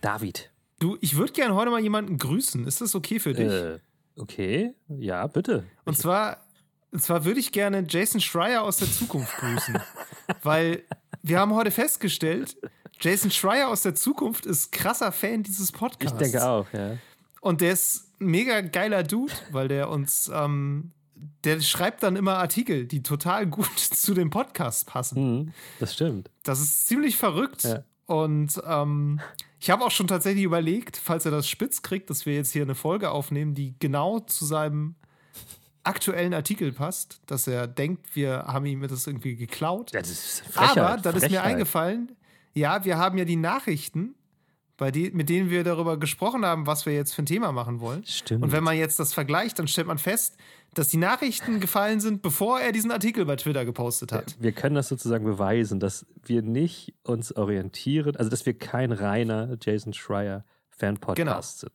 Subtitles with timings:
[0.00, 0.50] David.
[0.78, 2.66] Du, ich würde gerne heute mal jemanden grüßen.
[2.66, 3.52] Ist das okay für dich?
[3.52, 3.78] Äh,
[4.16, 5.64] okay, ja, bitte.
[5.84, 6.46] Und zwar,
[6.90, 9.78] und zwar würde ich gerne Jason Schreier aus der Zukunft grüßen.
[10.42, 10.84] weil
[11.22, 12.56] wir haben heute festgestellt,
[13.00, 16.20] Jason Schreier aus der Zukunft ist krasser Fan dieses Podcasts.
[16.20, 16.96] Ich denke auch, ja.
[17.40, 20.92] Und der ist ein mega geiler Dude, weil der uns, ähm,
[21.44, 25.38] der schreibt dann immer Artikel, die total gut zu dem Podcast passen.
[25.38, 26.30] Mhm, das stimmt.
[26.42, 27.64] Das ist ziemlich verrückt.
[27.64, 27.84] Ja.
[28.06, 29.20] Und ähm,
[29.60, 32.62] ich habe auch schon tatsächlich überlegt, falls er das spitz kriegt, dass wir jetzt hier
[32.62, 34.94] eine Folge aufnehmen, die genau zu seinem
[35.84, 39.90] aktuellen Artikel passt, dass er denkt, wir haben ihm das irgendwie geklaut.
[39.92, 41.44] Das ist Frechheit, Aber dann ist mir Frechheit.
[41.44, 42.16] eingefallen,
[42.54, 44.14] ja, wir haben ja die Nachrichten,
[44.78, 47.80] bei de mit denen wir darüber gesprochen haben, was wir jetzt für ein Thema machen
[47.80, 48.04] wollen.
[48.06, 48.42] Stimmt.
[48.42, 50.36] Und wenn man jetzt das vergleicht, dann stellt man fest,
[50.74, 54.36] dass die Nachrichten gefallen sind, bevor er diesen Artikel bei Twitter gepostet hat.
[54.38, 59.56] Wir können das sozusagen beweisen, dass wir nicht uns orientieren, also dass wir kein reiner
[59.60, 61.72] Jason Schreier Fan-Podcast sind.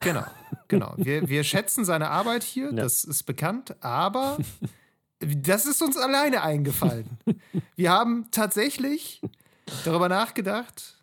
[0.00, 0.24] Genau,
[0.68, 0.94] genau.
[0.96, 2.72] Wir, wir schätzen seine Arbeit hier, Ja.
[2.82, 4.36] das ist bekannt, aber
[5.20, 7.06] das ist uns alleine eingefallen.
[7.76, 9.22] Wir haben tatsächlich
[9.84, 10.98] darüber nachgedacht,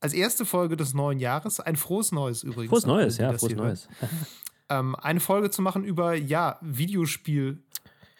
[0.00, 2.70] als erste Folge des neuen Jahres, ein frohes Neues übrigens.
[2.70, 3.88] Frohes Neues, ja, frohes Neues.
[4.70, 6.58] Ähm, eine Folge zu machen über, ja,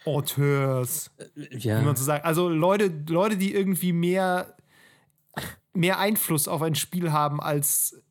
[0.04, 2.24] Videospiel-Auteurs, wie Ja, man so sagt.
[2.24, 4.56] Also Leute, Leute, die irgendwie mehr,
[5.72, 8.02] mehr Einfluss auf ein Spiel haben, als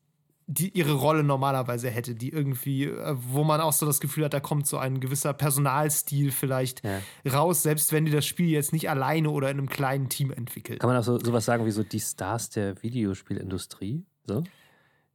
[0.52, 4.34] die ihre Rolle normalerweise hätte, die irgendwie, äh, wo man auch so das Gefühl hat,
[4.34, 6.98] da kommt so ein gewisser Personalstil vielleicht Ja.
[7.32, 10.80] raus, selbst wenn die das Spiel jetzt nicht alleine oder in einem kleinen Team entwickeln.
[10.80, 14.04] kann man auch so sowas sagen wie so die Stars der Videospielindustrie?
[14.26, 14.42] So?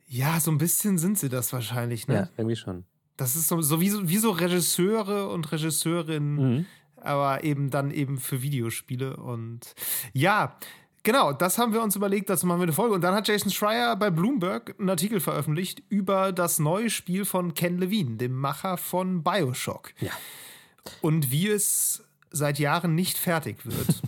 [0.08, 2.14] Ja, so ein bisschen sind sie das wahrscheinlich, ne?
[2.16, 2.86] Ja, irgendwie schon.
[3.18, 6.66] Das ist so, so, wie, so wie so Regisseure und Regisseurinnen, Mhm.
[6.98, 9.16] aber eben dann eben für Videospiele.
[9.18, 9.74] Und
[10.14, 10.58] ja,
[11.04, 12.94] genau, das haben wir uns überlegt, dazu machen wir eine Folge.
[12.96, 17.54] Und dann hat Jason Schreier bei Bloomberg einen Artikel veröffentlicht über das neue Spiel von
[17.54, 19.94] Ken Levine, dem Macher von Bioshock.
[20.00, 20.12] Ja.
[21.02, 24.02] Und wie es seit Jahren nicht fertig wird.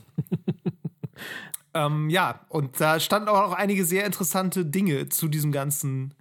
[1.74, 6.14] ähm, ja, und da standen auch noch einige sehr interessante Dinge zu diesem ganzen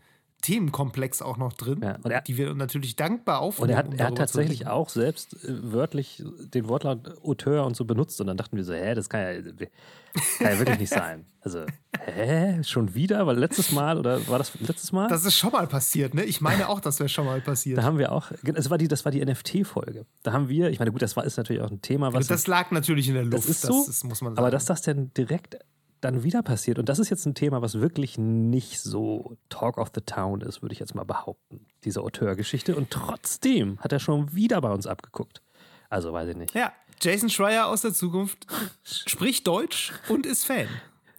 [0.47, 3.65] Themenkomplex auch noch drin, Ja, er- die wir natürlich dankbar aufnehmen.
[3.65, 6.23] Und er hat, um er hat tatsächlich auch selbst äh, wörtlich
[6.55, 8.21] den Wortlaut Auteur und so benutzt.
[8.21, 11.27] Und dann dachten wir so, hä, das kann ja, kann ja wirklich nicht sein.
[11.41, 11.65] Also,
[12.01, 13.27] hä, schon wieder?
[13.27, 15.09] Weil letztes Mal, oder war das letztes Mal?
[15.09, 16.25] Das ist schon mal passiert, ne?
[16.25, 17.79] Ich meine auch, das wäre schon mal passiert.
[17.79, 20.07] da haben wir auch, das war die, das war die NFT-Folge.
[20.23, 22.27] Da haben wir, ich meine, gut, das war ist natürlich auch ein Thema, was.
[22.29, 23.45] das lag natürlich in der Luft.
[23.45, 23.85] das ist so.
[23.87, 24.39] das muss man sagen.
[24.39, 25.59] aber dass das denn direkt
[26.01, 29.91] dann wieder passiert, und das ist jetzt ein Thema, was wirklich nicht so Talk of
[29.95, 32.77] the Town ist, würde ich jetzt mal behaupten, diese Auteurgeschichte.
[32.77, 35.43] Und trotzdem hat er schon wieder bei uns abgeguckt.
[35.89, 36.55] Also weiß ich nicht.
[36.55, 38.47] ja, Jason Schreier aus der Zukunft
[38.83, 40.69] spricht Deutsch und ist Fan.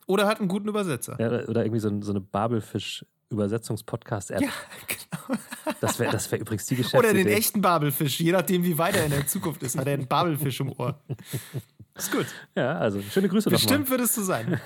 [0.06, 1.18] Oder hat einen guten Übersetzer.
[1.20, 2.22] Ja, oder irgendwie so, so eine
[3.30, 4.42] Babelfisch-Übersetzungs-Podcast-App.
[4.42, 4.50] Ja,
[4.88, 5.40] genau.
[5.82, 7.00] Das wäre das wär übrigens die Geschäftsidee.
[7.10, 9.94] Oder den echten Babelfisch, je nachdem, wie weit er in der Zukunft ist, hat er
[9.94, 11.00] einen Babelfisch im Ohr.
[11.96, 12.28] Ist gut.
[12.56, 14.62] Ja, also schöne Grüße Bestimmt wird es so sein.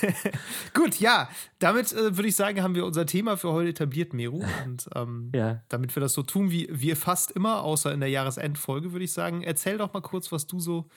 [0.74, 4.42] Gut, ja, damit äh, würde ich sagen, haben wir unser Thema für heute etabliert, Meru.
[4.64, 5.60] Und ähm, Ja.
[5.68, 9.12] damit wir das so tun, wie wir fast immer, außer in der Jahresendfolge, würde ich
[9.12, 10.88] sagen, erzähl doch mal kurz, was du so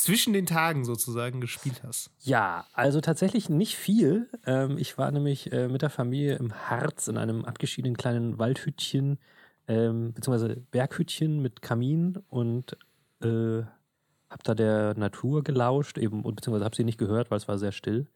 [0.00, 2.10] zwischen den Tagen sozusagen gespielt hast.
[2.20, 4.28] Ja, also tatsächlich nicht viel.
[4.46, 9.18] Ähm, ich war nämlich äh, mit der Familie im Harz in einem abgeschiedenen kleinen Waldhütchen,
[9.68, 12.76] ähm, beziehungsweise Berghütchen mit Kamin und
[13.22, 13.62] äh,
[14.30, 17.58] habe da der Natur gelauscht, eben, und beziehungsweise habe sie nicht gehört, weil es war
[17.58, 18.06] sehr still.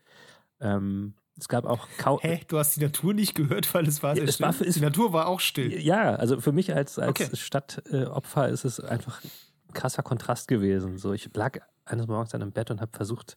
[0.61, 2.21] Ähm, es gab auch kaum.
[2.23, 2.41] Hä?
[2.47, 4.47] Du hast die Natur nicht gehört, weil es war sehr es still.
[4.47, 5.73] war es- die Natur war auch still.
[5.81, 7.29] Ja, also für mich als, als Okay.
[7.37, 9.31] Stadtopfer ist es einfach ein
[9.75, 10.97] krasser Kontrast gewesen.
[10.99, 13.37] So, ich lag eines Morgens an einem Bett und habe versucht,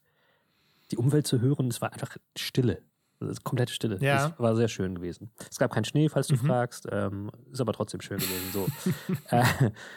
[0.91, 1.67] die Umwelt zu hören.
[1.67, 2.81] Es war einfach Stille.
[3.19, 3.97] Ist komplette Stille.
[3.99, 4.29] Ja.
[4.29, 5.31] Das war sehr schön gewesen.
[5.49, 6.87] Es gab keinen Schnee, falls du fragst.
[6.91, 8.51] Ähm, ist aber trotzdem schön gewesen.
[8.53, 8.67] So.
[9.35, 9.43] äh,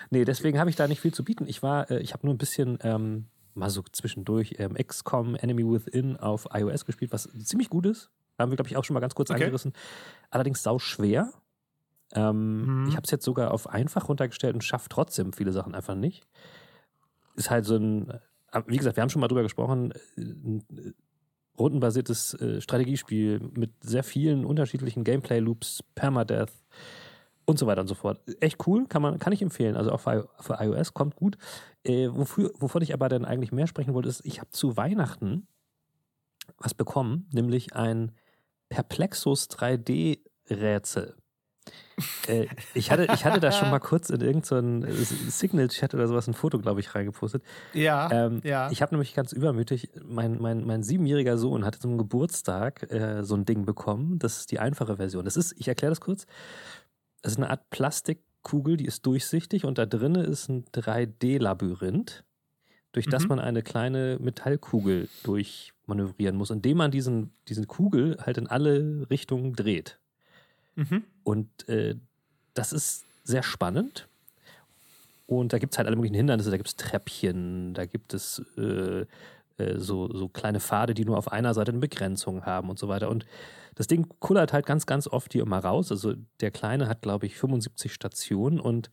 [0.08, 1.44] nee, deswegen habe ich da nicht viel zu bieten.
[1.47, 5.70] Ich war, äh, ich habe nur ein bisschen ähm, mal so zwischendurch ähm, XCOM Enemy
[5.70, 8.11] Within auf iOS gespielt, was ziemlich gut ist.
[8.38, 9.43] Haben wir, glaube ich, auch schon mal ganz kurz Okay.
[9.44, 9.75] angerissen.
[10.31, 11.31] Allerdings sau schwer.
[12.12, 12.88] Ähm, Mhm.
[12.88, 16.26] Ich habe es jetzt sogar auf einfach runtergestellt und schaffe trotzdem viele Sachen einfach nicht.
[17.37, 18.19] Ist halt so ein,
[18.67, 20.93] wie gesagt, wir haben schon mal drüber gesprochen, äh, ein äh,
[21.58, 26.52] rundenbasiertes äh, Strategiespiel mit sehr vielen unterschiedlichen Gameplay-Loops, Permadeath
[27.44, 28.20] und so weiter und so fort.
[28.41, 29.76] Echt cool, kann, man, kann ich empfehlen.
[29.76, 31.37] Also auch für, für iOS kommt gut.
[31.85, 35.47] Äh, wofür, wovon ich aber dann eigentlich mehr sprechen wollte, ist, ich habe zu Weihnachten
[36.58, 38.12] was bekommen, nämlich ein
[38.69, 41.14] Perplexus 3D-Rätsel.
[42.26, 46.26] Äh, ich, hatte, ich hatte da schon mal kurz in irgendeinem so Signal-Chat oder sowas
[46.29, 47.43] ein Foto, glaube ich, reingepostet.
[47.73, 48.11] Ja.
[48.11, 48.70] Ähm, ja.
[48.70, 53.35] Ich habe nämlich ganz übermütig, mein, mein, mein siebenjähriger Sohn hatte zum Geburtstag äh, so
[53.35, 54.19] ein Ding bekommen.
[54.19, 55.25] Das ist die einfache Version.
[55.25, 56.26] Das ist, ich erkläre das kurz.
[57.23, 62.25] Das ist eine Art Plastikkugel, die ist durchsichtig und da drinnen ist ein 3D-Labyrinth,
[62.93, 63.29] durch das Mhm.
[63.29, 69.52] man eine kleine Metallkugel durchmanövrieren muss, indem man diesen, diesen Kugel halt in alle Richtungen
[69.55, 69.99] dreht.
[70.75, 71.05] Mhm.
[71.25, 71.96] Und äh,
[72.55, 74.08] das ist sehr spannend.
[75.26, 76.50] Und da gibt es halt alle möglichen Hindernisse.
[76.50, 79.06] Da gibt es Treppchen, da gibt es äh,
[79.61, 82.88] äh, so, so kleine Pfade, die nur auf einer Seite eine Begrenzung haben und so
[82.88, 83.08] weiter.
[83.08, 83.26] Und
[83.75, 85.90] das Ding kullert halt ganz, ganz oft hier immer raus.
[85.90, 88.90] Also der Kleine hat, glaube ich, 75 Stationen und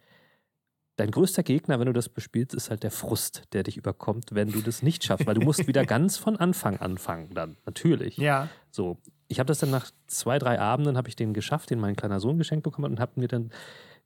[0.97, 4.51] dein größter Gegner, wenn du das bespielst, ist halt der Frust, der dich überkommt, wenn
[4.51, 8.18] du das nicht schaffst, weil du musst wieder ganz von Anfang anfangen dann, natürlich.
[8.18, 8.50] Ja.
[8.71, 8.97] So,
[9.27, 12.19] ich habe das dann nach zwei, drei Abenden habe ich den geschafft, den mein kleiner
[12.19, 13.51] Sohn geschenkt bekommen hat und habe mir dann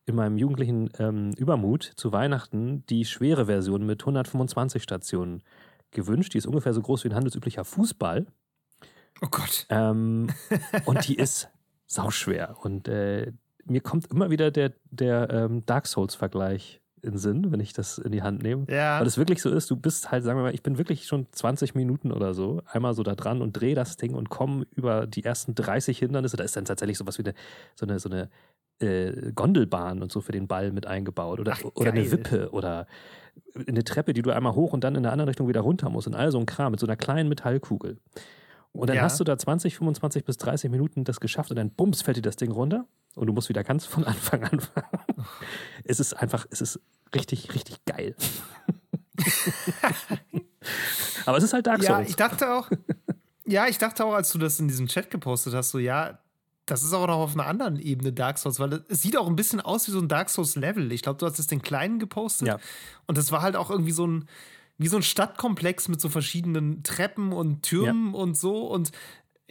[0.06, 5.44] in meinem jugendlichen ähm, Übermut zu Weihnachten die schwere Version mit 125 Stationen
[5.92, 6.34] gewünscht.
[6.34, 8.26] Die ist ungefähr so groß wie ein handelsüblicher Fußball.
[9.22, 9.68] Oh Gott.
[9.70, 10.30] Ähm,
[10.86, 11.50] und die ist
[11.86, 12.58] sauschwer.
[12.62, 13.32] Und äh,
[13.66, 18.12] mir kommt immer wieder der, der ähm, Dark Souls-Vergleich in Sinn, wenn ich das in
[18.12, 18.66] die Hand nehme.
[18.70, 19.00] Ja.
[19.00, 21.28] Weil es wirklich so ist, du bist halt, sagen wir mal, ich bin wirklich schon
[21.32, 25.08] 20 Minuten oder so einmal so da dran und drehe das Ding und komme über
[25.08, 26.38] die ersten 30 Hindernisse.
[26.38, 27.34] Da ist dann tatsächlich sowas wie eine,
[27.76, 28.30] so eine, so eine
[28.80, 32.12] äh, Gondelbahn und so für den Ball mit eingebaut oder, Ach, oder eine.
[32.12, 32.88] Wippe oder
[33.68, 36.08] eine Treppe, die du einmal hoch und dann in der anderen Richtung wieder runter musst
[36.08, 37.98] und all so ein Kram mit so einer kleinen Metallkugel.
[38.74, 39.04] Und dann Ja.
[39.04, 42.22] hast du da 20, 25 bis 30 Minuten das geschafft und dann bums fällt dir
[42.22, 42.86] das Ding runter
[43.16, 44.88] und du musst wieder ganz von Anfang anfangen.
[45.84, 46.80] es ist einfach, es ist
[47.14, 48.16] richtig, richtig geil.
[51.26, 52.10] Aber es ist halt Dark Ja, Souls.
[52.10, 52.70] ich dachte auch,
[53.46, 56.20] ja, ich dachte auch, als du das in diesem Chat gepostet hast, so, ja,
[56.66, 59.36] das ist auch noch auf einer anderen Ebene Dark Souls, weil es sieht auch ein
[59.36, 60.92] bisschen aus wie so ein Dark Souls-Level.
[60.92, 62.48] Ich glaube, du hast es den kleinen gepostet.
[62.48, 62.58] Ja.
[63.08, 64.28] Und das war halt auch irgendwie so ein,
[64.82, 68.68] wie so ein Stadtkomplex mit so verschiedenen Treppen und Türmen und so.
[68.68, 68.92] Und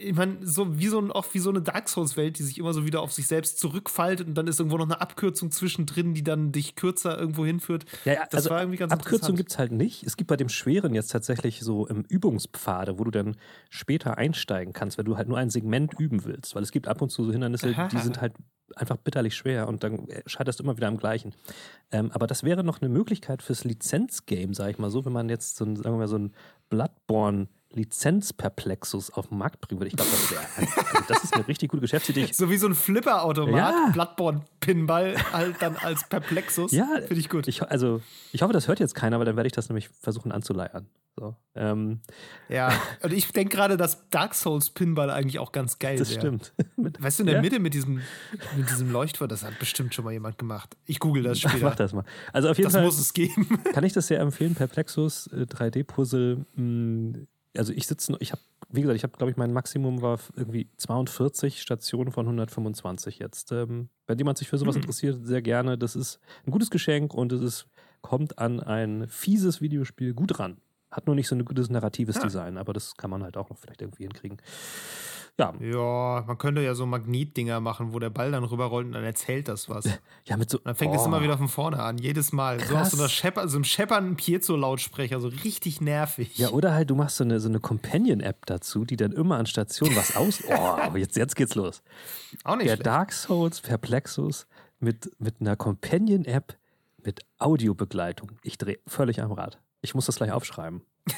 [0.01, 2.73] ich meine, so wie so ein, auch wie so eine Dark Souls-Welt, die sich immer
[2.73, 6.23] so wieder auf sich selbst zurückfaltet und dann ist irgendwo noch eine Abkürzung zwischendrin, die
[6.23, 7.85] dann dich kürzer irgendwo hinführt.
[8.05, 10.03] Ja, ja, Das also war irgendwie ganz Abkürzung gibt es halt nicht.
[10.03, 13.35] Es gibt bei dem Schweren jetzt tatsächlich so im Übungspfade, wo du dann
[13.69, 16.55] später einsteigen kannst, wenn du halt nur ein Segment üben willst.
[16.55, 17.87] Weil es gibt ab und zu so Hindernisse, Aha.
[17.87, 18.33] die sind halt
[18.75, 21.33] einfach bitterlich schwer und dann scheiterst du immer wieder am gleichen.
[21.91, 25.29] Ähm, aber das wäre noch eine Möglichkeit fürs Lizenzgame, sag ich mal so, wenn man
[25.29, 26.33] jetzt so ein, sagen wir mal, so ein
[26.69, 29.87] Bloodborne Lizenzperplexus auf den Markt bringen würde.
[29.89, 32.27] Ich glaube, das wäre also das ist eine richtig gute Geschäftsidee.
[32.31, 33.89] So wie so ein Flipper-Automat, Ja.
[33.93, 36.71] Bloodborne-Pinball, halt dann als Perplexus.
[36.71, 37.47] Ja, Finde ich gut.
[37.47, 38.01] ich, also,
[38.31, 40.87] ich hoffe, das hört jetzt keiner, weil dann werde ich das nämlich versuchen anzuleiern.
[41.19, 41.99] So, ähm,
[42.47, 42.71] ja,
[43.03, 46.19] und ich denke gerade, dass Dark Souls Pinball eigentlich auch ganz geil das wäre.
[46.21, 46.53] stimmt.
[46.99, 47.41] Weißt du, in der Ja?
[47.41, 48.01] Mitte mit diesem,
[48.55, 50.77] mit diesem Leuchtfeuer, das hat bestimmt schon mal jemand gemacht.
[50.85, 51.75] Ich google das Mach später.
[51.75, 52.05] das mal.
[52.31, 53.59] Also auf jeden Das Fall muss es geben.
[53.73, 54.55] kann ich das sehr empfehlen.
[54.55, 56.45] Perplexus äh, 3D-Puzzle.
[57.57, 60.69] Also ich sitze, ich habe, wie gesagt, ich habe, glaube ich, mein Maximum war irgendwie
[60.77, 63.51] 42 Stationen von 125 jetzt.
[63.51, 64.81] Ähm, wenn jemand sich für sowas Hm.
[64.83, 65.77] interessiert, sehr gerne.
[65.77, 67.67] Das ist ein gutes Geschenk und es ist,
[68.01, 70.57] kommt an ein fieses Videospiel gut ran.
[70.91, 72.23] Hat nur nicht so ein gutes narratives Ja.
[72.23, 74.37] Design, aber das kann man halt auch noch vielleicht irgendwie hinkriegen.
[75.39, 79.03] Ja, Ja, man könnte ja so Magnetdinger machen, wo der Ball dann rüberrollt und dann
[79.05, 79.85] erzählt das was.
[79.85, 80.57] Und ja mit so.
[80.57, 81.05] dann fängt es Oh.
[81.05, 82.59] immer wieder von vorne an, jedes Mal.
[82.59, 83.13] So aus so, einer Krass.
[83.13, 86.37] Schepper, so einem scheppernden Piezo-Lautsprecher, so richtig nervig.
[86.37, 89.45] Ja, oder halt, du machst so eine, so eine Companion-App dazu, die dann immer an
[89.45, 90.43] Stationen was aus.
[90.49, 91.81] Oh, aber jetzt, jetzt geht's los.
[92.43, 92.85] Auch nicht Der schlecht.
[92.85, 94.47] Dark Souls Perplexus
[94.79, 96.57] mit, mit einer Companion-App
[97.03, 98.33] mit Audiobegleitung.
[98.43, 99.59] Ich drehe völlig am Rad.
[99.81, 100.81] Ich muss das gleich aufschreiben.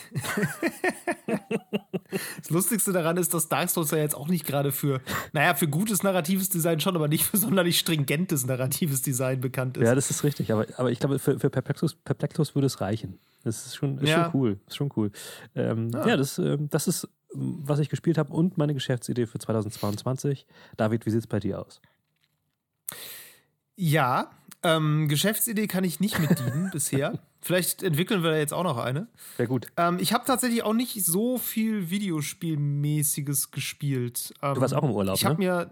[2.38, 5.02] Das Lustigste daran ist, dass Dark Souls ja jetzt auch nicht gerade für,
[5.32, 9.84] naja, für gutes narratives Design schon, aber nicht für sonderlich stringentes narratives Design bekannt ist.
[9.84, 10.52] Ja, das ist richtig.
[10.52, 13.18] Aber, aber ich glaube, für, für Perplexus, Perplexus würde es reichen.
[13.44, 14.26] Das ist schon, ist Ja.
[14.32, 14.60] schon cool.
[14.68, 15.12] Ist schon cool.
[15.56, 16.08] Ähm, Ah.
[16.08, 20.46] Ja, das, ähm, das ist, was ich gespielt habe und meine Geschäftsidee für 2022.
[20.78, 21.82] David, wie sieht es bei dir aus?
[23.76, 24.30] Ja,
[24.64, 27.20] ähm, Geschäftsidee kann ich nicht mit dienen bisher.
[27.42, 29.08] Vielleicht entwickeln wir da jetzt auch noch eine.
[29.38, 29.68] Sehr gut.
[29.78, 34.34] Ähm, ich habe tatsächlich auch nicht so viel Videospielmäßiges gespielt.
[34.42, 35.40] Ähm, Du warst auch im Urlaub, Ich habe ne?
[35.40, 35.70] mir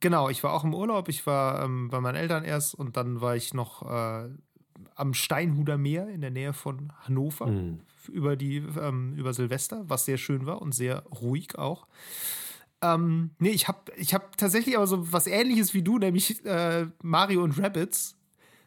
[0.00, 1.08] genau, ich war auch im Urlaub.
[1.08, 4.28] Ich war ähm, bei meinen Eltern erst und dann war ich noch äh,
[4.94, 7.80] am Steinhuder Meer in der Nähe von Hannover Hm.
[8.10, 11.86] über die ähm, über Silvester, was sehr schön war und sehr ruhig auch.
[12.82, 16.86] Ähm, nee, ich habe ich hab tatsächlich aber so was ähnliches wie du, nämlich äh,
[17.02, 18.16] Mario und Rabbits.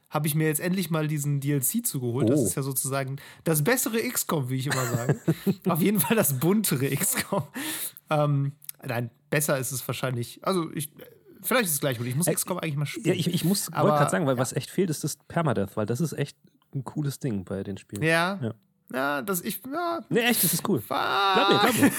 [0.10, 2.29] Habe ich mir jetzt endlich mal diesen DLC zugeholt.
[2.29, 2.46] Das Oh.
[2.46, 3.15] ist ja sozusagen
[3.46, 5.20] das bessere XCOM, wie ich immer sage.
[5.67, 7.41] Auf jeden Fall das buntere XCOM.
[8.12, 8.51] Ähm,
[8.86, 10.39] nein, besser ist es wahrscheinlich.
[10.46, 10.91] Also ich
[11.41, 12.05] vielleicht ist es gleich gut.
[12.05, 13.08] Ich muss Äh, XCOM eigentlich mal spielen.
[13.08, 16.00] Ja, ich, ich muss gerade sagen, weil was echt fehlt, ist das Permadeath, weil das
[16.00, 16.38] ist echt
[16.75, 18.03] ein cooles Ding bei den Spielen.
[18.03, 18.39] ja.
[18.41, 18.53] Ja.
[18.93, 19.59] Ja, das ich.
[19.71, 20.81] Ja, Nee, echt, das ist cool.
[20.88, 21.91] Glaub mir, glaub mir.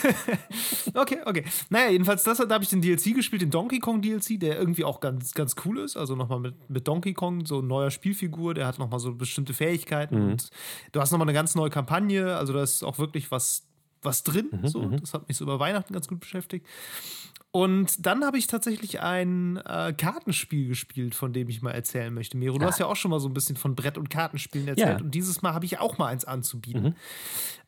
[1.01, 1.45] okay, okay.
[1.69, 4.85] Naja, jedenfalls, das, da habe ich den DLC gespielt, den Donkey Kong DLC, der irgendwie
[4.85, 5.97] auch ganz, ganz cool ist.
[5.97, 9.55] Also nochmal mit, mit Donkey Kong, so ein neuer Spielfigur, der hat nochmal so bestimmte
[9.55, 10.25] Fähigkeiten.
[10.25, 10.31] Mhm.
[10.31, 10.51] Und
[10.93, 13.67] du hast nochmal eine ganz neue Kampagne, also da ist auch wirklich was,
[14.03, 14.49] was drin.
[14.53, 14.85] Mhm, so.
[14.87, 16.65] Das hat mich so über Weihnachten ganz gut beschäftigt.
[17.55, 22.37] Und dann habe ich tatsächlich ein äh, Kartenspiel gespielt, von dem ich mal erzählen möchte.
[22.37, 24.89] Miro, du hast ja auch schon mal so ein bisschen von Brett- und Kartenspielen erzählt.
[24.89, 24.97] Ja.
[24.97, 26.83] Und dieses Mal habe ich auch mal eins anzubieten.
[26.83, 26.95] Mhm.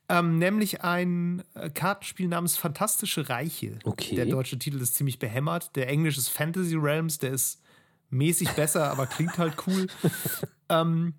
[0.08, 3.78] Ähm, nämlich ein äh, Kartenspiel namens Fantastische Reiche.
[3.84, 4.16] Okay.
[4.16, 5.76] Der deutsche Titel ist ziemlich behämmert.
[5.76, 7.62] Der englische ist Fantasy Realms, der ist
[8.10, 9.86] mäßig besser, aber klingt halt cool.
[10.68, 11.14] ähm,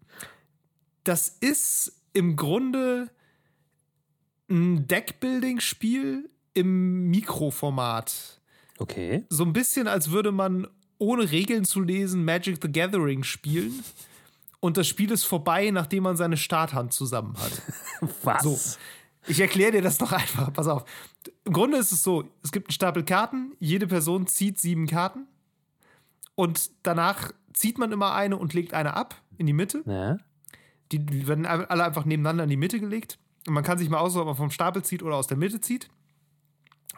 [1.06, 3.10] das ist im Grunde
[4.50, 8.37] ein Deckbuilding-Spiel im Mikroformat.
[8.78, 9.26] Okay.
[9.30, 10.68] So ein bisschen, als würde man
[10.98, 13.84] ohne Regeln zu lesen Magic the Gathering spielen.
[14.60, 17.62] Und das Spiel ist vorbei, nachdem man seine Starthand zusammen hat.
[18.24, 18.44] Was?
[18.44, 18.60] So.
[19.28, 20.52] Ich erkläre dir das doch einfach.
[20.54, 20.86] Pass auf.
[21.44, 23.54] Im Grunde ist es so: Es gibt einen Stapel Karten.
[23.60, 25.28] Jede Person zieht sieben Karten.
[26.36, 29.84] Und danach zieht man immer eine und legt eine ab in die Mitte.
[29.86, 30.18] Ja.
[30.92, 33.20] Die die werden alle einfach nebeneinander in die Mitte gelegt.
[33.46, 35.62] Und man kann sich mal aussuchen, ob man vom Stapel zieht oder aus der Mitte
[35.62, 35.90] zieht.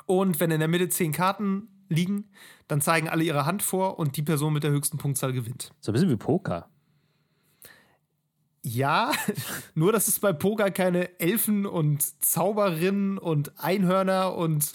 [0.10, 2.32] Und wenn in der Mitte zehn Karten liegen,
[2.68, 5.72] dann zeigen alle ihre Hand vor und die Person mit der höchsten Punktzahl gewinnt.
[5.82, 6.68] So ein bisschen wie Poker.
[8.63, 9.12] Ja,
[9.75, 14.74] nur dass es bei Poker keine Elfen und Zauberinnen und Einhörner und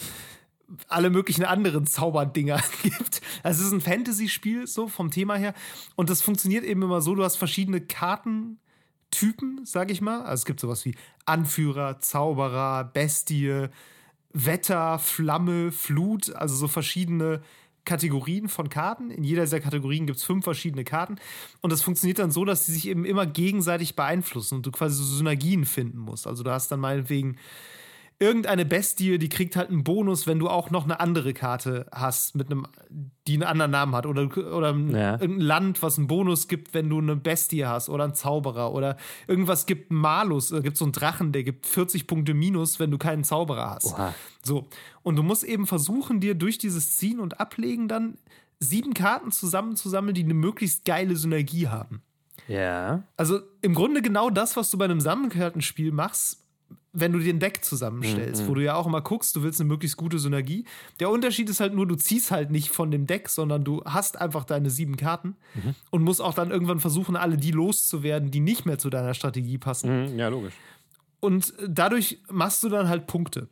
[0.86, 3.20] alle möglichen anderen Zauberdinger gibt.
[3.42, 5.52] Also es ist ein Fantasy-Spiel, so vom Thema her.
[5.96, 10.20] Und das funktioniert eben immer so, du hast verschiedene Kartentypen, sag ich mal.
[10.20, 10.94] Also es gibt sowas wie
[11.26, 13.68] Anführer, Zauberer, Bestie,
[14.34, 17.40] Wetter, Flamme, Flut, also so verschiedene
[17.84, 19.10] Kategorien von Karten.
[19.10, 21.16] In jeder dieser Kategorien gibt es fünf verschiedene Karten.
[21.60, 24.96] Und das funktioniert dann so, dass sie sich eben immer gegenseitig beeinflussen und du quasi
[24.96, 26.26] so Synergien finden musst.
[26.26, 27.36] Also du hast dann meinetwegen
[28.18, 32.34] irgendeine Bestie, die kriegt halt einen Bonus, wenn du auch noch eine andere Karte hast,
[32.36, 32.66] mit einem,
[33.26, 34.06] die einen anderen Namen hat.
[34.06, 35.12] Oder, oder Ja.
[35.20, 38.72] irgendein Land, was einen Bonus gibt, wenn du eine Bestie hast oder einen Zauberer.
[38.72, 40.48] Oder irgendwas gibt einen Malus.
[40.50, 43.92] Da gibt so einen Drachen, der gibt 40 Punkte Minus, wenn du keinen Zauberer hast.
[43.94, 44.14] Oha.
[44.42, 44.68] So.
[45.02, 48.16] Und du musst eben versuchen, dir durch dieses Ziehen und Ablegen dann
[48.60, 52.02] sieben Karten zusammenzusammeln, die eine möglichst geile Synergie haben.
[52.48, 53.02] Ja.
[53.16, 56.43] Also im Grunde genau das, was du bei einem Sammelkartenspiel machst,
[56.94, 59.68] wenn du dir ein Deck zusammenstellst, wo du ja auch immer guckst, du willst eine
[59.68, 60.64] möglichst gute Synergie.
[61.00, 64.20] Der Unterschied ist halt nur, du ziehst halt nicht von dem Deck, sondern du hast
[64.20, 65.36] einfach deine sieben Karten
[65.90, 69.58] und musst auch dann irgendwann versuchen, alle die loszuwerden, die nicht mehr zu deiner Strategie
[69.58, 70.12] passen.
[70.12, 70.54] Mhm, ja, logisch.
[71.20, 73.48] Und dadurch machst du dann halt Punkte.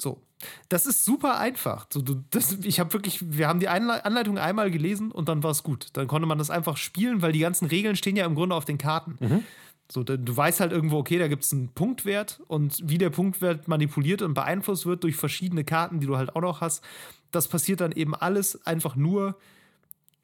[0.00, 0.22] So.
[0.68, 1.86] Das ist super einfach.
[1.92, 5.50] So, du, das, ich habe wirklich, wir haben die Anleitung einmal gelesen und dann war
[5.50, 5.88] es gut.
[5.94, 8.64] Dann konnte man das einfach spielen, weil die ganzen Regeln stehen ja im Grunde auf
[8.64, 9.44] den Karten.
[9.90, 13.68] So, du weißt halt irgendwo, okay, da gibt es einen Punktwert und wie der Punktwert
[13.68, 16.84] manipuliert und beeinflusst wird durch verschiedene Karten, die du halt auch noch hast,
[17.30, 19.38] das passiert dann eben alles einfach nur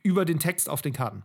[0.02, 1.22] über den Text auf den Karten.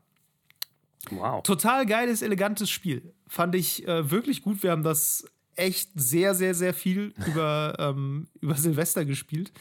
[1.12, 1.44] Wow.
[1.44, 3.14] Total geiles, elegantes Spiel.
[3.28, 4.64] Fand ich äh, wirklich gut.
[4.64, 9.52] Wir haben das echt sehr, sehr, sehr viel über, ähm, über Silvester gespielt.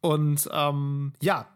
[0.00, 1.48] Und ähm, ja,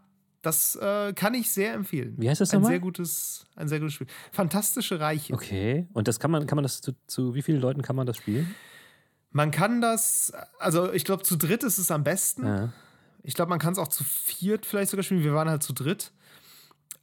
[0.43, 2.15] das äh, kann ich sehr empfehlen.
[2.19, 2.73] Wie heißt das ein nochmal?
[2.73, 4.07] sehr gutes, ein sehr gutes Spiel.
[4.33, 5.33] Fantastische Reiche.
[5.35, 5.87] Okay.
[5.93, 8.17] Und das kann man, kann man das zu, zu wie vielen Leuten kann man das
[8.19, 8.55] spielen?
[9.33, 12.47] Man kann das, also ich glaube, zu dritt ist es am besten.
[12.47, 12.73] Ja.
[13.23, 15.25] Ich glaube, man kann es auch zu viert vielleicht sogar spielen.
[15.25, 16.13] Wir waren halt zu dritt.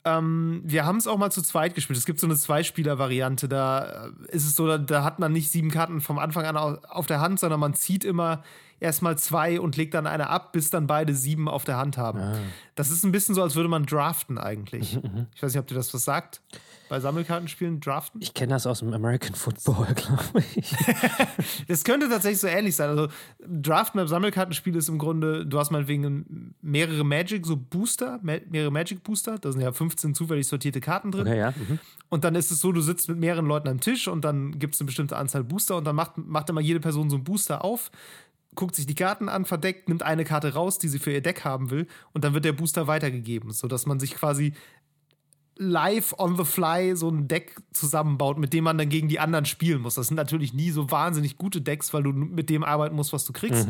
[0.05, 1.97] Ähm, wir haben es auch mal zu zweit gespielt.
[1.97, 3.47] Es gibt so eine Zweispieler-Variante.
[3.47, 6.57] Da äh, ist es so, da, da hat man nicht sieben Karten vom Anfang an
[6.57, 8.43] au- auf der Hand, sondern man zieht immer
[8.83, 12.19] erstmal zwei und legt dann eine ab, bis dann beide sieben auf der Hand haben.
[12.19, 12.35] Ah.
[12.75, 14.95] Das ist ein bisschen so, als würde man draften eigentlich.
[15.01, 16.41] Mhm, Ich weiß nicht, ob dir das was sagt.
[16.89, 18.21] Bei Sammelkartenspielen draften?
[18.21, 20.75] Ich kenne das aus dem American Football, glaube ich.
[21.67, 22.89] Das könnte tatsächlich so ähnlich sein.
[22.89, 23.07] Also,
[23.47, 28.71] Draft beim Sammelkartenspiel ist im Grunde, du hast meinetwegen mehrere Magic, so Booster, me- mehrere
[28.71, 29.37] Magic Booster.
[29.39, 31.27] Da sind ja 15 zufällig sortierte Karten drin.
[31.27, 31.51] Okay, ja.
[31.51, 31.79] Mhm.
[32.09, 34.75] Und dann ist es so, du sitzt mit mehreren Leuten am Tisch und dann gibt
[34.75, 37.63] es eine bestimmte Anzahl Booster und dann macht, macht immer jede Person so einen Booster
[37.63, 37.89] auf,
[38.55, 41.43] guckt sich die Karten an, verdeckt, nimmt eine Karte raus, die sie für ihr Deck
[41.43, 44.53] haben will und dann wird der Booster weitergegeben, sodass man sich quasi
[45.55, 49.45] live on the fly so ein Deck zusammenbaut, mit dem man dann gegen die anderen
[49.45, 49.95] spielen muss.
[49.95, 53.25] Das sind natürlich nie so wahnsinnig gute Decks, weil du mit dem arbeiten musst, was
[53.25, 53.67] du kriegst.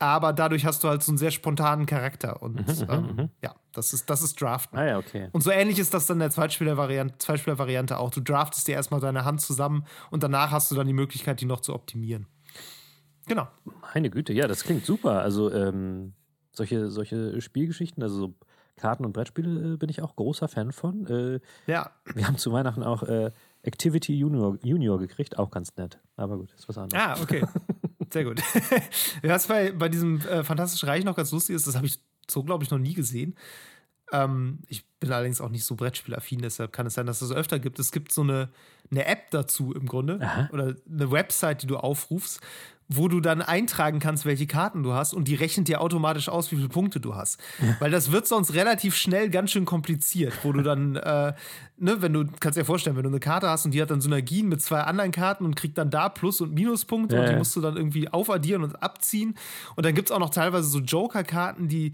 [0.00, 2.42] Aber dadurch hast du halt so einen sehr spontanen Charakter.
[2.42, 4.78] Und ähm, ja, das ist, das ist Draften.
[4.78, 5.28] Ah ja, okay.
[5.32, 8.10] Und so ähnlich ist das dann der Zweitspieler-Variante Zweitspieler-Variante auch.
[8.10, 11.44] Du draftest dir erstmal deine Hand zusammen und danach hast du dann die Möglichkeit, die
[11.44, 12.26] noch zu optimieren.
[13.30, 13.46] Genau.
[13.94, 15.22] Meine Güte, ja, das klingt super.
[15.22, 16.14] Also ähm,
[16.50, 18.34] solche, solche Spielgeschichten, also so
[18.74, 21.06] Karten- und Brettspiele äh, bin ich auch großer Fan von.
[21.06, 21.92] Äh, ja.
[22.12, 23.30] Wir haben zu Weihnachten auch äh,
[23.62, 26.00] Activity Junior, Junior gekriegt, auch ganz nett.
[26.16, 27.00] Aber gut, ist was anderes.
[27.00, 27.44] Ah, okay.
[28.12, 28.42] Sehr gut.
[29.22, 32.42] Was bei, bei diesem äh, Fantastischen Reich noch ganz lustig ist, das habe ich so,
[32.42, 33.36] glaube ich, noch nie gesehen.
[34.12, 37.58] Ähm, ich bin allerdings auch nicht so Brettspielaffin, deshalb kann es sein, dass es öfter
[37.58, 37.78] gibt.
[37.78, 38.48] Es gibt so eine,
[38.90, 40.48] eine App dazu im Grunde Aha.
[40.52, 42.40] oder eine Website, die du aufrufst,
[42.92, 46.50] wo du dann eintragen kannst, welche Karten du hast und die rechnet dir automatisch aus,
[46.50, 47.40] wie viele Punkte du hast.
[47.78, 51.32] Weil das wird sonst relativ schnell ganz schön kompliziert, wo du dann, äh,
[51.78, 54.00] ne, wenn du, kannst dir vorstellen, wenn du eine Karte hast und die hat dann
[54.00, 57.32] Synergien mit zwei anderen Karten und kriegt dann da Plus- und Minuspunkte Ja, und die
[57.34, 57.38] ja.
[57.38, 59.36] musst du dann irgendwie aufaddieren und abziehen.
[59.76, 61.92] Und dann gibt es auch noch teilweise so Joker-Karten, die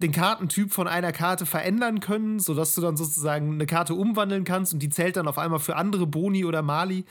[0.00, 4.72] den Kartentyp von einer Karte verändern können, sodass du dann sozusagen eine Karte umwandeln kannst
[4.72, 7.04] und die zählt dann auf einmal für andere Boni oder Mali.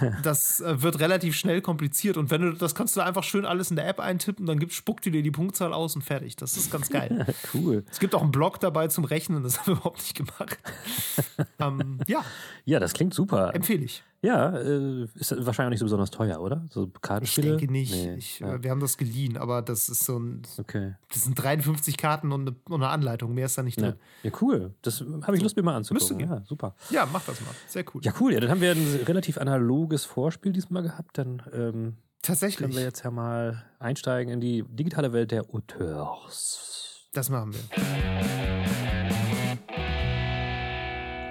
[0.22, 3.70] Das äh, wird relativ schnell kompliziert und wenn du das kannst du einfach schön alles
[3.70, 6.36] in der App eintippen, dann gibt, spuckt die dir die Punktzahl aus und fertig.
[6.36, 7.26] Das ist ganz geil.
[7.52, 7.84] Cool.
[7.90, 10.58] es gibt auch einen Blog dabei zum Rechnen, das haben wir überhaupt nicht gemacht.
[11.60, 12.24] ähm, ja,
[12.64, 13.54] Ja, das klingt super.
[13.54, 14.02] empfehle ich.
[14.24, 16.64] Ja, äh, ist wahrscheinlich auch nicht so besonders teuer, oder?
[16.70, 17.56] So Ich Kartenspiele?
[17.56, 17.92] denke nicht.
[17.92, 18.54] Nee, ich, ja.
[18.54, 20.94] äh, wir haben das geliehen, aber das ist so ein, Okay.
[21.12, 23.34] das sind 53 Karten und eine, und eine Anleitung.
[23.34, 23.90] Mehr ist da nicht Ja.
[23.90, 24.00] drin.
[24.22, 24.72] ja, cool.
[24.80, 26.20] Das habe ich Lust, mir mal anzugucken.
[26.20, 26.74] Ja, super.
[26.88, 27.50] Ja, mach das mal.
[27.66, 28.00] Sehr cool.
[28.02, 28.32] Ja, cool.
[28.32, 31.18] Ja, dann haben wir ein relativ analoges Vorspiel diesmal gehabt.
[31.18, 32.56] Dann ähm, Tatsächlich.
[32.58, 37.08] können wir jetzt ja mal einsteigen in die digitale Welt der Auteurs.
[37.12, 37.60] Das machen wir.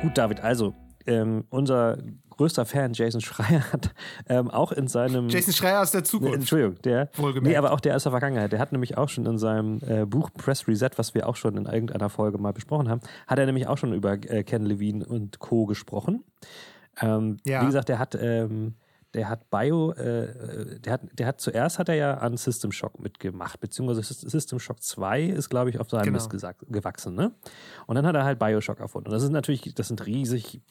[0.04, 1.98] Gut, David, also ähm, unser
[2.32, 3.94] größter Fan, Jason Schreier, hat
[4.28, 5.30] ähm, auch in seinem.
[5.30, 6.36] Jason Schreier aus der Zukunft.
[6.36, 7.10] Entschuldigung, der.
[7.16, 7.48] Wohlgemerkt.
[7.48, 8.52] Nee, aber auch der aus der Vergangenheit.
[8.52, 11.58] Der hat nämlich auch schon in seinem äh, Buch Press Reset, was wir auch schon
[11.58, 15.06] in irgendeiner Folge mal besprochen haben, hat er nämlich auch schon über äh, Ken Levine
[15.06, 15.66] und Co.
[15.66, 16.24] gesprochen.
[17.02, 17.62] Ähm, Ja.
[17.62, 18.76] Wie gesagt, der hat, ähm,
[19.14, 23.00] der hat Bio, äh, der hat, der hat zuerst hat er ja an System Shock
[23.00, 26.14] mitgemacht, beziehungsweise Sys- System Shock 2 ist, glaube ich, auf seinem Genau.
[26.16, 27.32] Mist gesagt, gewachsen, ne?
[27.86, 29.10] Und dann hat er halt Bioshock erfunden.
[29.10, 30.62] Und das ist natürlich, das sind riesig,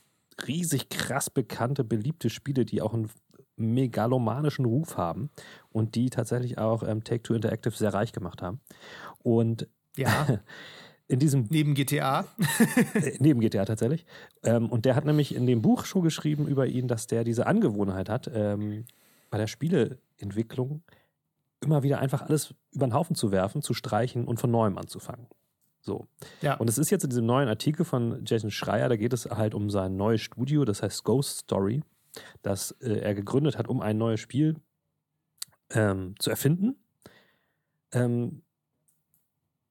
[0.47, 3.11] riesig krass bekannte, beliebte Spiele, die auch einen
[3.57, 5.31] megalomanischen Ruf haben
[5.71, 8.61] und die tatsächlich auch ähm, Take-Two Interactive sehr reich gemacht haben.
[9.23, 10.41] Und Ja,
[11.09, 12.27] in diesem neben GTA.
[12.95, 14.07] äh, neben GTA tatsächlich.
[14.43, 17.47] Ähm, und der hat nämlich in dem Buch schon geschrieben über ihn, dass der diese
[17.47, 18.87] Angewohnheit hat, ähm,
[19.31, 20.83] bei der Spieleentwicklung
[21.61, 25.27] immer wieder einfach alles über den Haufen zu werfen, zu streichen und von neuem anzufangen.
[25.83, 26.07] So.
[26.41, 26.55] Ja.
[26.55, 29.55] Und es ist jetzt in diesem neuen Artikel von Jason Schreier, da geht es halt
[29.55, 31.83] um sein neues Studio, das heißt Ghost Story,
[32.43, 34.57] das äh, er gegründet hat, um ein neues Spiel
[35.71, 36.77] ähm, zu erfinden.
[37.93, 38.43] Ähm,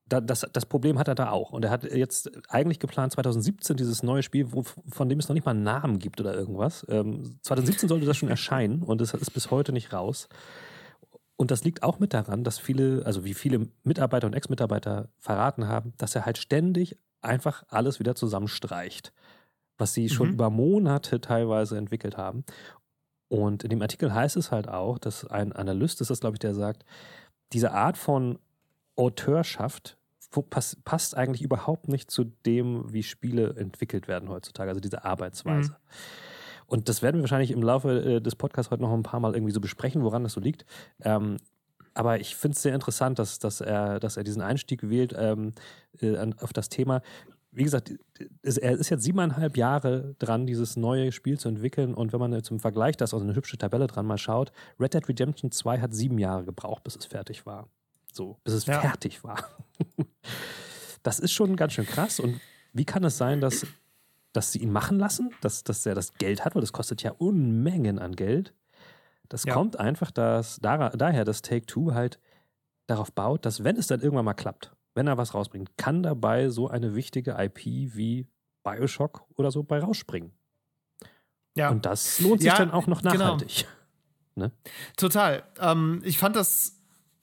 [0.06, 1.52] da, das, das Problem hat er da auch.
[1.52, 5.34] Und er hat jetzt eigentlich geplant, 2017 dieses neue Spiel, wo, von dem es noch
[5.34, 6.86] nicht mal einen Namen gibt oder irgendwas.
[6.90, 10.28] Ähm, 2017 sollte das schon erscheinen und es ist bis heute nicht raus.
[11.42, 15.68] Und das liegt auch mit daran, dass viele, also wie viele Mitarbeiter und Ex-Mitarbeiter verraten
[15.68, 19.12] haben, dass er halt ständig einfach alles wieder zusammenstreicht,
[19.80, 20.34] was sie schon Mhm.
[20.34, 22.44] über Monate teilweise entwickelt haben.
[23.28, 26.40] Und in dem Artikel heißt es halt auch, dass ein Analyst ist das, glaube ich,
[26.42, 26.86] der sagt,
[27.54, 28.38] diese Art von
[28.96, 29.98] Auteurschaft
[30.86, 35.76] passt eigentlich überhaupt nicht zu dem, wie Spiele entwickelt werden heutzutage, also diese Arbeitsweise.
[36.72, 39.36] Und das werden wir wahrscheinlich im Laufe äh, des Podcasts heute noch ein paar Mal
[39.36, 40.66] irgendwie so besprechen, woran das so liegt.
[41.02, 41.36] Ähm,
[41.94, 45.52] aber ich finde es sehr interessant, dass, dass, er, dass er diesen Einstieg wählt ähm,
[46.00, 47.02] äh, auf das Thema.
[47.52, 47.92] Wie gesagt,
[48.42, 51.94] es, er ist jetzt siebeneinhalb Jahre dran, dieses neue Spiel zu entwickeln.
[51.94, 55.10] Und wenn man im Vergleich das aus eine hübsche Tabelle dran mal schaut, Red Dead
[55.10, 57.68] Redemption 2 hat sieben Jahre gebraucht, bis es fertig war.
[58.14, 58.80] So, bis es Ja.
[58.80, 59.44] fertig war.
[61.04, 62.22] das ist schon ganz schön krass.
[62.22, 62.40] Und
[62.72, 63.68] wie kann es sein, dass,
[64.34, 67.12] dass sie ihn machen lassen, dass, dass er das Geld hat, weil das kostet ja
[67.12, 68.54] Unmengen an Geld.
[69.30, 69.54] Das Ja.
[69.54, 72.20] kommt einfach dass, dara- daher, dass Take-Two halt
[72.88, 76.50] darauf baut, dass wenn es dann irgendwann mal klappt, wenn er was rausbringt, kann dabei
[76.50, 77.66] so eine wichtige IP
[77.96, 78.28] wie
[78.64, 80.32] Bioshock oder so bei rausspringen.
[81.56, 83.14] Ja, Und das lohnt sich Ja, dann auch noch genau.
[83.36, 83.66] nachhaltig.
[84.98, 85.44] total.
[85.60, 86.78] Ähm, ich fand das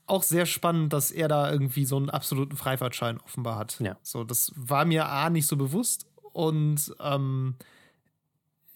[0.07, 3.79] auch sehr spannend, dass er da irgendwie so einen absoluten Freifahrtschein offenbar hat.
[3.81, 3.97] Ja.
[4.03, 6.07] So, das war mir A nicht so bewusst
[6.39, 7.57] und ähm,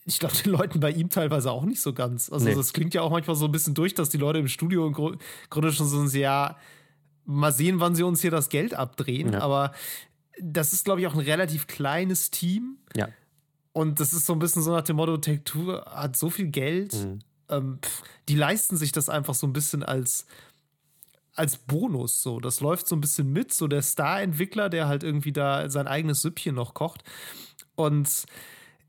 [0.04, 2.30] ich glaube, den Leuten bei ihm teilweise auch nicht so ganz.
[2.30, 2.54] Also, Nee.
[2.54, 4.92] das klingt ja auch manchmal so ein bisschen durch, dass die Leute im Studio im
[4.92, 5.16] Gru-
[5.48, 6.56] Grunde schon so sind, ja,
[7.24, 9.32] mal sehen, wann sie uns hier das Geld abdrehen.
[9.34, 9.40] Ja.
[9.42, 9.72] Aber
[10.40, 12.78] das ist, glaube ich, auch ein relativ kleines Team.
[12.96, 13.08] Ja.
[13.72, 16.48] Und das ist so ein bisschen so nach dem Motto, Take Two hat so viel
[16.48, 17.18] Geld, Mhm.
[17.48, 20.26] ähm, pff, die leisten sich das einfach so ein bisschen als,
[21.36, 22.22] als Bonus.
[22.22, 22.40] So.
[22.40, 26.22] Das läuft so ein bisschen mit, so der Star-Entwickler, der halt irgendwie da sein eigenes
[26.22, 27.04] Süppchen noch kocht.
[27.74, 28.24] Und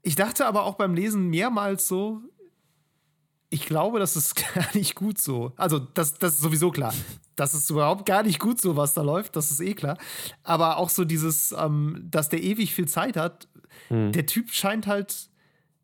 [0.01, 2.21] ich dachte aber auch beim Lesen mehrmals so,
[3.53, 5.53] ich glaube, das ist gar nicht gut so.
[5.57, 6.93] Also, das, das ist sowieso klar.
[7.35, 9.35] Das ist überhaupt gar nicht gut so, was da läuft.
[9.35, 9.97] Das ist eh klar.
[10.43, 13.47] Aber auch so dieses, ähm, dass der ewig viel Zeit hat.
[13.89, 14.11] Hm.
[14.11, 15.29] Der Typ scheint halt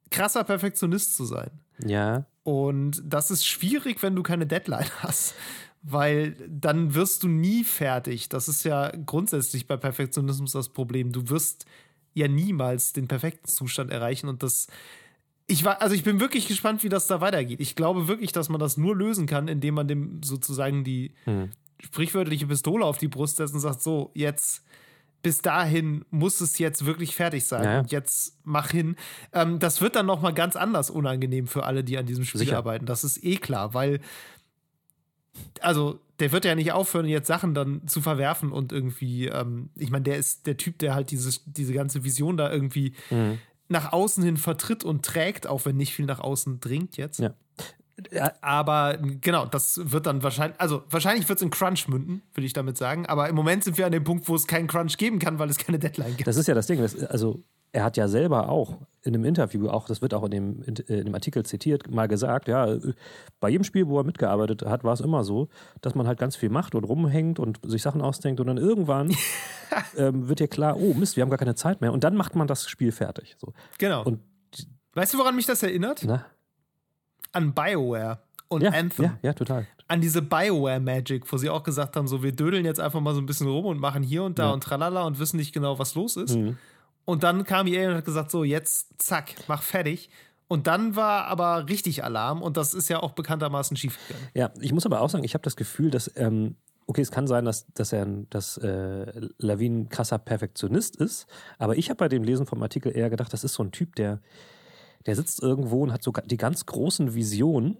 [0.10, 1.52] krasser Perfektionist zu sein.
[1.86, 2.26] Ja.
[2.44, 5.36] Und das ist schwierig, wenn du keine Deadline hast.
[5.82, 8.30] Weil dann wirst du nie fertig.
[8.30, 11.12] Das ist ja grundsätzlich bei Perfektionismus das Problem.
[11.12, 11.66] Du wirst
[12.20, 14.68] ja niemals den perfekten Zustand erreichen und das
[15.50, 17.60] ich war, also ich bin wirklich gespannt, wie das da weitergeht.
[17.60, 21.50] Ich glaube wirklich, dass man das nur lösen kann, indem man dem sozusagen die hm.
[21.80, 24.64] sprichwörtliche Pistole auf die Brust setzt und sagt: So, jetzt
[25.22, 27.64] bis dahin muss es jetzt wirklich fertig sein.
[27.64, 27.84] Ja.
[27.88, 28.96] Jetzt mach hin.
[29.34, 32.40] Ähm, das wird dann noch mal ganz anders unangenehm für alle, die an diesem Spiel
[32.40, 32.58] Sicher.
[32.58, 32.86] arbeiten.
[32.86, 34.00] Das ist eh klar, weil
[35.62, 39.90] also der wird ja nicht aufhören, jetzt Sachen dann zu verwerfen und irgendwie, ähm, ich
[39.92, 43.94] meine, der ist der Typ, der halt dieses, diese ganze Vision da irgendwie mhm nach
[43.94, 47.20] außen hin vertritt und trägt, auch wenn nicht viel nach außen dringt jetzt.
[47.20, 47.34] Ja.
[48.42, 52.54] Aber genau, das wird dann wahrscheinlich, also wahrscheinlich wird es in Crunch münden, will ich
[52.54, 53.06] damit sagen.
[53.06, 55.50] Aber im Moment sind wir an dem Punkt, wo es keinen Crunch geben kann, weil
[55.50, 56.28] es keine Deadline gibt.
[56.28, 56.80] Das ist ja das Ding.
[56.80, 60.32] Das, also er hat ja selber auch in einem Interview, auch das wird auch in
[60.32, 62.78] dem, in, in dem Artikel zitiert, mal gesagt, ja,
[63.40, 65.48] bei jedem Spiel, wo er mitgearbeitet hat, war es immer so,
[65.82, 69.16] dass man halt ganz viel macht und rumhängt und sich Sachen ausdenkt und dann irgendwann
[69.98, 72.36] ähm, wird dir klar, oh Mist, wir haben gar keine Zeit mehr und dann macht
[72.36, 73.36] man das Spiel fertig.
[73.40, 73.54] So.
[73.78, 74.04] Genau.
[74.04, 74.20] Und
[74.94, 76.02] weißt du, woran mich das erinnert?
[76.06, 76.26] Na?
[77.32, 79.06] An BioWare und ja, Anthem.
[79.06, 79.68] Ja, ja, total.
[79.88, 83.22] An diese Bioware-Magic, wo sie auch gesagt haben, so wir dödeln jetzt einfach mal so
[83.22, 84.52] ein bisschen rum und machen hier und da ja.
[84.52, 86.36] und tralala und wissen nicht genau, was los ist.
[86.36, 86.58] Mhm.
[87.10, 90.12] Und dann kam EA und hat gesagt, so jetzt zack, mach fertig.
[90.48, 94.28] Und dann war aber richtig Alarm und das ist ja auch bekanntermaßen schiefgegangen.
[94.36, 97.26] Ja, ich muss aber auch sagen, ich habe das Gefühl, dass, ähm, okay, es kann
[97.26, 101.26] sein, dass, dass er dass, äh, Lawin ein krasser Perfektionist ist,
[101.58, 103.95] aber ich habe bei dem Lesen vom Artikel eher gedacht, das ist so ein Typ,
[103.95, 104.22] der,
[105.08, 107.78] der sitzt irgendwo und hat so die ganz großen Visionen,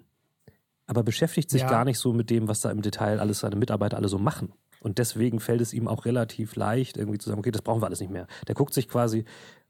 [0.88, 1.70] aber beschäftigt sich ja.
[1.70, 4.54] gar nicht so mit dem, was da im Detail alles seine Mitarbeiter alle so machen.
[4.82, 7.88] Und deswegen fällt es ihm auch relativ leicht, irgendwie zu sagen, okay, das brauchen wir
[7.88, 8.28] alles nicht mehr.
[8.48, 9.26] Der guckt sich quasi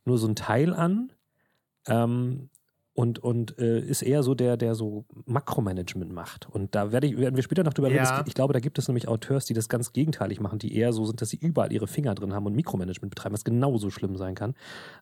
[0.05, 1.11] nur so ein Teil an
[1.87, 2.49] ähm,
[2.93, 6.49] und, und äh, ist eher so der, der so Makromanagement macht.
[6.49, 8.03] Und da werde ich, werden wir später noch drüber reden.
[8.03, 8.23] Ja.
[8.27, 11.05] Ich glaube, da gibt es nämlich Auteurs, die das ganz gegenteilig machen, die eher so
[11.05, 14.35] sind, dass sie überall ihre Finger drin haben und Mikromanagement betreiben, was genauso schlimm sein
[14.35, 14.53] kann.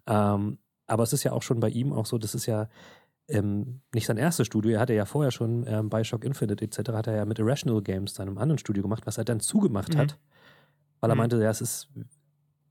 [0.06, 2.70] Ähm, aber es ist ja auch schon bei ihm auch so, das ist ja,
[3.28, 6.92] ähm, nicht sein erstes Studio, er hatte ja vorher schon ähm, bei Shock Infinite etc.
[6.92, 10.00] hat er ja mit Irrational Games seinem anderen Studio gemacht, was er dann zugemacht mhm.
[10.00, 10.18] hat,
[11.02, 11.20] weil er mhm.
[11.20, 11.90] meinte, ja, es ist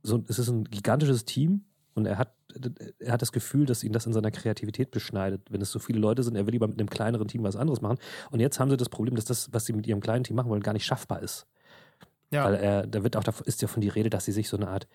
[0.02, 1.64] so, es ist ein gigantisches Team
[1.94, 2.34] und er hat,
[2.98, 5.98] er hat das Gefühl, dass ihn das in seiner Kreativität beschneidet, wenn es so viele
[5.98, 6.36] Leute sind.
[6.36, 7.98] Er will lieber mit einem kleineren Team was anderes machen.
[8.30, 10.50] Und jetzt haben sie das Problem, dass das, was sie mit ihrem kleinen Team machen
[10.50, 11.46] wollen, gar nicht schaffbar ist.
[12.30, 12.44] Ja.
[12.44, 14.56] Weil er, da wird auch, da ist ja von die Rede, dass sie sich so
[14.56, 14.86] eine Art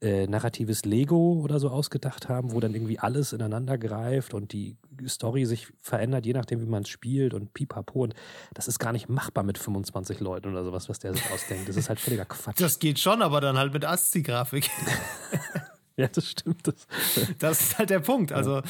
[0.00, 4.76] äh, narratives Lego oder so ausgedacht haben, wo dann irgendwie alles ineinander greift und die
[5.06, 8.02] Story sich verändert, je nachdem, wie man es spielt und pipapo.
[8.02, 8.14] Und
[8.52, 11.68] das ist gar nicht machbar mit 25 Leuten oder sowas, was der sich ausdenkt.
[11.68, 12.60] Das ist halt völliger Quatsch.
[12.60, 14.70] Das geht schon, aber dann halt mit ASCII-Grafik.
[15.96, 16.66] Ja, das stimmt.
[16.66, 16.86] Das,
[17.38, 18.32] das ist halt der Punkt.
[18.32, 18.62] Also,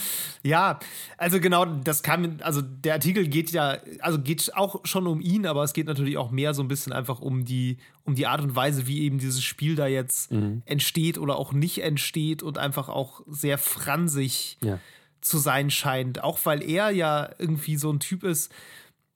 [0.42, 0.78] ja,
[1.16, 5.46] also genau, das kam, also der Artikel geht ja, also geht auch schon um ihn,
[5.46, 8.42] aber es geht natürlich auch mehr so ein bisschen einfach um die, um die Art
[8.42, 10.62] und Weise, wie eben dieses Spiel da jetzt mhm.
[10.66, 14.78] entsteht oder auch nicht entsteht und einfach auch sehr fransig ja.
[15.22, 16.22] zu sein scheint.
[16.22, 18.52] Auch weil er ja irgendwie so ein Typ ist,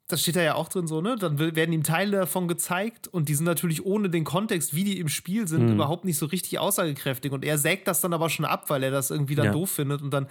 [0.09, 1.17] das steht da ja auch drin so, ne?
[1.17, 4.99] Dann werden ihm Teile davon gezeigt und die sind natürlich ohne den Kontext, wie die
[4.99, 5.75] im Spiel sind, mhm.
[5.75, 7.31] überhaupt nicht so richtig aussagekräftig.
[7.31, 9.53] Und er sägt das dann aber schon ab, weil er das irgendwie dann ja.
[9.53, 10.27] doof findet und dann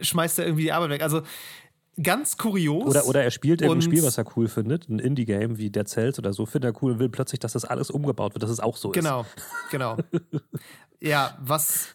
[0.00, 1.02] schmeißt er irgendwie die Arbeit weg.
[1.02, 1.22] Also
[2.00, 2.86] ganz kurios.
[2.86, 6.20] Oder, oder er spielt irgendein Spiel, was er cool findet, ein Indie-Game wie Dead Cells
[6.20, 8.60] oder so, findet er cool und will plötzlich, dass das alles umgebaut wird, dass es
[8.60, 9.70] auch so genau, ist.
[9.72, 9.96] Genau,
[10.30, 10.42] genau.
[11.00, 11.88] ja, was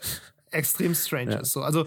[0.49, 1.39] extrem strange ja.
[1.39, 1.53] ist.
[1.53, 1.61] So.
[1.61, 1.85] Also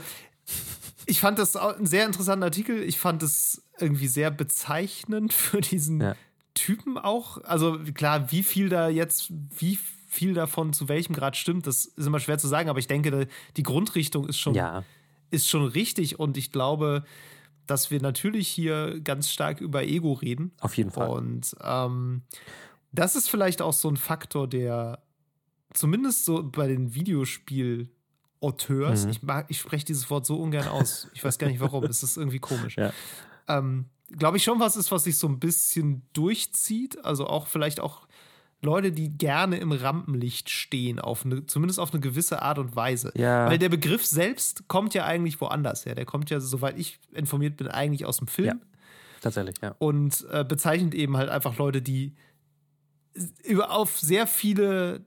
[1.04, 2.82] ich fand das ein sehr interessanter Artikel.
[2.82, 6.16] Ich fand es irgendwie sehr bezeichnend für diesen ja.
[6.54, 7.42] Typen auch.
[7.44, 12.06] Also klar, wie viel da jetzt, wie viel davon zu welchem Grad stimmt, das ist
[12.06, 14.84] immer schwer zu sagen, aber ich denke, die Grundrichtung ist schon, ja.
[15.30, 17.04] ist schon richtig und ich glaube,
[17.66, 20.52] dass wir natürlich hier ganz stark über Ego reden.
[20.60, 21.08] Auf jeden Fall.
[21.08, 22.22] Und ähm,
[22.92, 25.02] das ist vielleicht auch so ein Faktor, der
[25.72, 27.88] zumindest so bei den Videospiel-
[28.44, 29.06] Auteurs.
[29.06, 29.10] Mhm.
[29.10, 31.08] Ich, ich spreche dieses Wort so ungern aus.
[31.14, 31.84] Ich weiß gar nicht warum.
[31.84, 32.76] es ist irgendwie komisch.
[32.76, 32.92] Ja.
[33.48, 37.04] Ähm, Glaube ich schon, was ist, was sich so ein bisschen durchzieht.
[37.04, 38.06] Also auch vielleicht auch
[38.64, 43.12] Leute, die gerne im Rampenlicht stehen, auf eine, zumindest auf eine gewisse Art und Weise.
[43.14, 43.48] Ja.
[43.48, 45.94] Weil der Begriff selbst kommt ja eigentlich woanders her.
[45.94, 48.48] Der kommt ja, soweit ich informiert bin, eigentlich aus dem Film.
[48.48, 48.54] Ja.
[49.20, 49.74] Tatsächlich, ja.
[49.78, 52.14] Und äh, bezeichnet eben halt einfach Leute, die
[53.42, 55.04] über auf sehr viele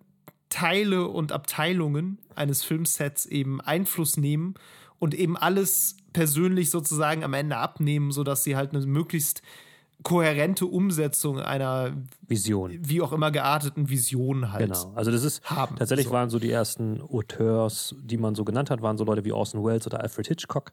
[0.50, 4.56] Teile und Abteilungen eines Filmsets eben Einfluss nehmen
[5.00, 9.42] und eben alles persönlich sozusagen am Ende abnehmen, sodass sie halt eine möglichst
[10.04, 11.92] kohärente Umsetzung einer
[12.28, 12.72] Vision.
[12.82, 14.68] wie auch immer gearteten Vision halt.
[14.68, 14.94] Genau.
[14.96, 15.76] Also das ist haben.
[15.76, 16.14] tatsächlich So.
[16.14, 19.64] waren so die ersten Auteurs, die man so genannt hat, waren so Leute wie Orson
[19.64, 20.72] Welles oder Alfred Hitchcock,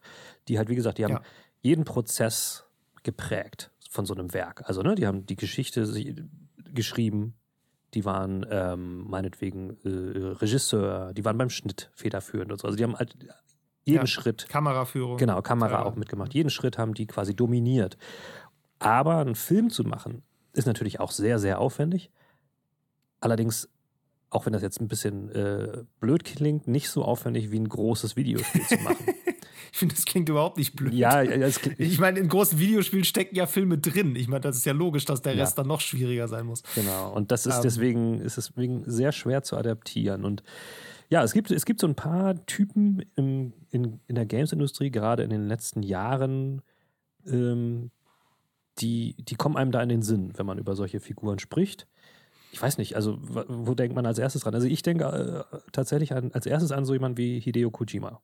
[0.48, 1.22] die halt wie gesagt, die haben Ja.
[1.62, 2.64] jeden Prozess
[3.02, 4.62] geprägt von so einem Werk.
[4.66, 5.86] Also ne, die haben die Geschichte
[6.74, 7.34] geschrieben,
[7.94, 12.66] die waren ähm, meinetwegen äh, Regisseur, die waren beim Schnitt federführend und so.
[12.66, 13.16] Also die haben halt
[13.84, 14.06] jeden Ja.
[14.06, 15.16] Schritt Kameraführung.
[15.18, 15.84] Genau, Kamera Ja.
[15.84, 16.34] auch mitgemacht.
[16.34, 17.96] Jeden Schritt haben die quasi dominiert.
[18.78, 22.10] Aber einen Film zu machen, ist natürlich auch sehr, sehr aufwendig.
[23.20, 23.68] Allerdings,
[24.30, 28.16] auch wenn das jetzt ein bisschen äh, blöd klingt, nicht so aufwendig wie ein großes
[28.16, 29.06] Videospiel zu machen.
[29.72, 30.94] Ich finde, das klingt überhaupt nicht blöd.
[30.94, 34.14] ja, ja, Ich meine, in großen Videospielen stecken ja Filme drin.
[34.14, 35.42] Ich meine, das ist ja logisch, dass der Ja.
[35.42, 36.62] Rest dann noch schwieriger sein muss.
[36.76, 37.62] Genau, und das ist Ähm.
[37.64, 40.24] deswegen, ist deswegen sehr schwer zu adaptieren.
[40.24, 40.44] Und
[41.08, 45.22] ja, es gibt, es gibt so ein paar Typen im, in, in der Games-Industrie, gerade
[45.22, 46.62] in den letzten Jahren,
[47.26, 47.90] ähm,
[48.78, 51.86] die, die kommen einem da in den Sinn, wenn man über solche Figuren spricht.
[52.52, 54.54] Ich weiß nicht, also wo denkt man als erstes dran?
[54.54, 55.04] Also ich denke
[55.52, 58.20] äh, tatsächlich an, als erstes an so jemanden wie Hideo Kojima.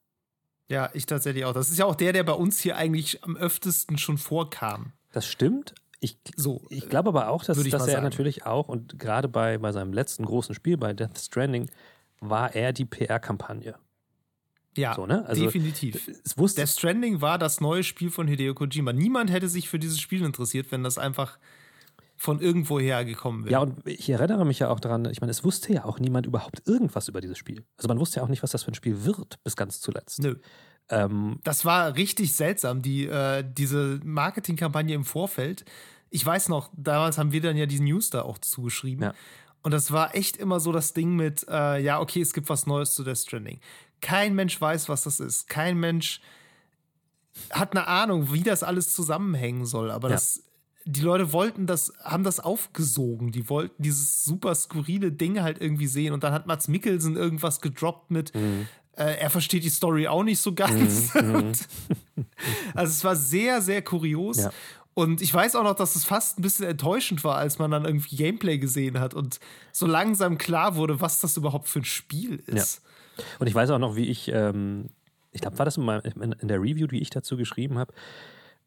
[0.69, 1.53] Ja, ich tatsächlich auch.
[1.53, 4.93] Das ist ja auch der, der bei uns hier eigentlich am öftesten schon vorkam.
[5.11, 5.75] Das stimmt.
[5.99, 6.61] Ich, So.
[6.69, 8.03] Ich glaube aber auch, dass, dass er sagen.
[8.03, 11.69] natürlich auch, und gerade bei, bei seinem letzten großen Spiel, bei Death Stranding,
[12.21, 13.75] war er die PR-Kampagne.
[14.77, 15.25] Ja, So, ne?
[15.27, 16.07] Also, definitiv.
[16.23, 18.93] Es wusste, Death Stranding war das neue Spiel von Hideo Kojima.
[18.93, 21.37] Niemand hätte sich für dieses Spiel interessiert, wenn das einfach
[22.15, 23.53] von irgendwoher gekommen wäre.
[23.53, 26.27] ja, und ich erinnere mich ja auch daran, ich meine, es wusste ja auch niemand
[26.27, 27.65] überhaupt irgendwas über dieses Spiel.
[27.77, 30.21] Also man wusste ja auch nicht, was das für ein Spiel wird, bis ganz zuletzt.
[30.21, 30.35] Nö.
[30.89, 35.65] Ähm, Das war richtig seltsam, die, äh, diese Marketingkampagne im Vorfeld.
[36.11, 39.03] Ich weiß noch, damals haben wir dann ja diesen News da auch zugeschrieben.
[39.05, 39.13] Ja.
[39.63, 42.65] Und das war echt immer so das Ding mit, äh, ja, okay, es gibt was
[42.65, 43.59] Neues zu Death Stranding.
[44.01, 45.47] Kein Mensch weiß, was das ist.
[45.47, 46.19] Kein Mensch
[47.51, 49.91] hat eine Ahnung, wie das alles zusammenhängen soll.
[49.91, 50.15] Aber Ja.
[50.15, 50.43] das,
[50.85, 53.31] die Leute wollten das, haben das aufgesogen.
[53.31, 56.13] Die wollten dieses super skurrile Ding halt irgendwie sehen.
[56.13, 58.67] Und dann hat Mats Mikkelsen irgendwas gedroppt mit, Mhm.
[58.97, 61.13] äh, er versteht die Story auch nicht so ganz.
[61.15, 61.59] Und,
[62.73, 64.37] also es war sehr, sehr kurios.
[64.37, 64.51] Ja.
[64.93, 67.85] Und ich weiß auch noch, dass es fast ein bisschen enttäuschend war, als man dann
[67.85, 69.39] irgendwie Gameplay gesehen hat und
[69.71, 72.81] so langsam klar wurde, was das überhaupt für ein Spiel ist.
[73.39, 74.89] und ich weiß auch noch, wie ich, ähm,
[75.31, 77.93] ich glaube, war das in, meinem, in, in der Review, die ich dazu geschrieben habe,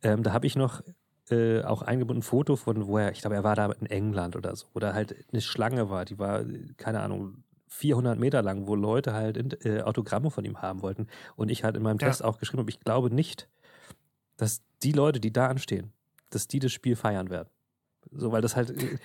[0.02, 0.82] ähm, da habe ich noch
[1.30, 4.36] äh, auch eingebunden ein Foto von, wo er, ich glaube, er war da in England
[4.36, 6.44] oder so, oder halt eine Schlange war, die war,
[6.76, 11.08] keine Ahnung, 400 Meter lang, wo Leute halt in, äh, Autogramme von ihm haben wollten.
[11.34, 12.06] Und ich halt in meinem Ja.
[12.06, 13.48] Test auch geschrieben habe, ich glaube nicht,
[14.36, 15.92] dass die Leute, die da anstehen,
[16.34, 17.48] dass die das Spiel feiern werden.
[18.10, 18.98] So, weil das halt, äh,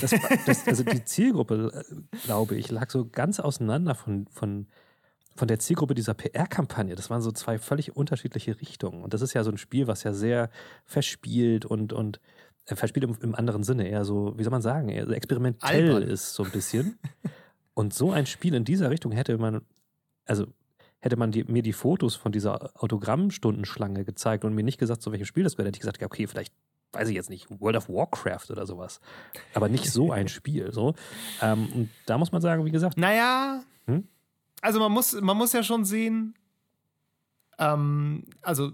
[0.00, 0.14] das,
[0.46, 4.66] das, also die Zielgruppe, äh, glaube ich, lag so ganz auseinander von, von,
[5.36, 6.94] von der Zielgruppe dieser PR-Kampagne.
[6.94, 9.02] Das waren so zwei völlig unterschiedliche Richtungen.
[9.04, 10.50] Und das ist ja so ein Spiel, was ja sehr
[10.84, 12.20] verspielt und, und
[12.66, 15.94] äh, verspielt im, im anderen Sinne, eher so, wie soll man sagen, eher so experimentell
[15.94, 16.02] Albern.
[16.02, 16.98] ist, so ein bisschen.
[17.74, 19.62] und so ein Spiel in dieser Richtung hätte man,
[20.24, 20.46] also
[21.00, 25.10] hätte man die, mir die Fotos von dieser Autogrammstundenschlange gezeigt und mir nicht gesagt, zu
[25.12, 26.52] welchem Spiel das gehört, hätte ich gesagt, ja, okay, vielleicht
[26.92, 29.00] weiß ich jetzt nicht, World of Warcraft oder sowas.
[29.54, 30.72] Aber nicht so ein Spiel.
[30.72, 30.94] So.
[31.40, 34.06] Ähm, und da muss man sagen, wie gesagt, Naja, Hm?
[34.60, 36.34] also man muss, man muss ja schon sehen,
[37.58, 38.72] ähm, also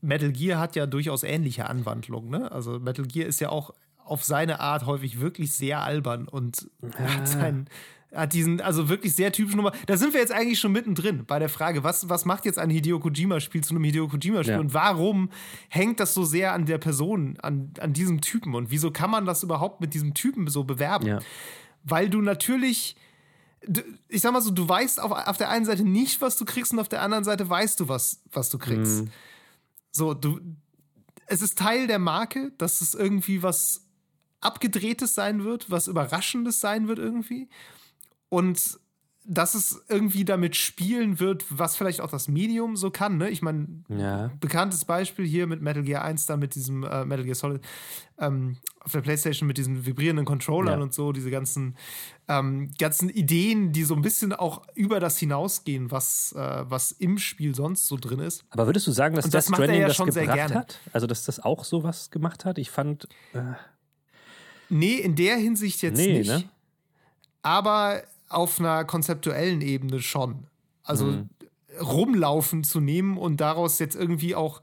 [0.00, 2.28] Metal Gear hat ja durchaus ähnliche Anwandlungen.
[2.30, 2.50] Ne?
[2.52, 3.72] Also Metal Gear ist ja auch
[4.04, 7.68] auf seine Art häufig wirklich sehr albern und hat seinen
[8.14, 9.72] hat diesen, also wirklich sehr typischen Nummer.
[9.86, 12.70] Da sind wir jetzt eigentlich schon mittendrin bei der Frage, was, was macht jetzt ein
[12.70, 14.60] Hideo Kojima-Spiel zu einem Hideo Kojima-Spiel Ja.
[14.60, 15.30] und warum
[15.68, 19.26] hängt das so sehr an der Person, an, an diesem Typen und wieso kann man
[19.26, 21.06] das überhaupt mit diesem Typen so bewerben?
[21.06, 21.18] ja.
[21.82, 22.96] weil du natürlich,
[24.08, 26.72] ich sag mal so, du weißt auf, auf der einen Seite nicht, was du kriegst
[26.72, 29.02] und auf der anderen Seite weißt du, was, was du kriegst.
[29.04, 29.10] Mhm.
[29.90, 30.40] So, du,
[31.26, 33.82] es ist Teil der Marke, dass es irgendwie was
[34.40, 37.48] Abgedrehtes sein wird, was Überraschendes sein wird irgendwie.
[38.34, 38.80] Und
[39.26, 43.16] dass es irgendwie damit spielen wird, was vielleicht auch das Medium so kann.
[43.16, 43.30] Ne?
[43.30, 44.30] Ich meine, Ja.
[44.38, 47.62] bekanntes Beispiel hier mit Metal Gear 1, da mit diesem äh, Metal Gear Solid
[48.18, 50.82] ähm, auf der Playstation mit diesen vibrierenden Controllern Ja.
[50.82, 51.74] und so, diese ganzen,
[52.28, 57.16] ähm, ganzen Ideen, die so ein bisschen auch über das hinausgehen, was, äh, was im
[57.16, 58.44] Spiel sonst so drin ist.
[58.50, 60.80] Aber würdest du sagen, dass Und das er Stranding ja das schon sehr gebracht hat?
[60.92, 62.58] Also, dass das auch sowas gemacht hat?
[62.58, 63.40] Ich fand, äh,
[64.68, 66.28] Nee, in der Hinsicht jetzt Nee, nicht.
[66.28, 66.44] ne?
[67.42, 70.46] Aber auf einer konzeptuellen Ebene schon.
[70.82, 71.28] Also Mhm.
[71.80, 74.60] rumlaufen zu nehmen und daraus jetzt irgendwie auch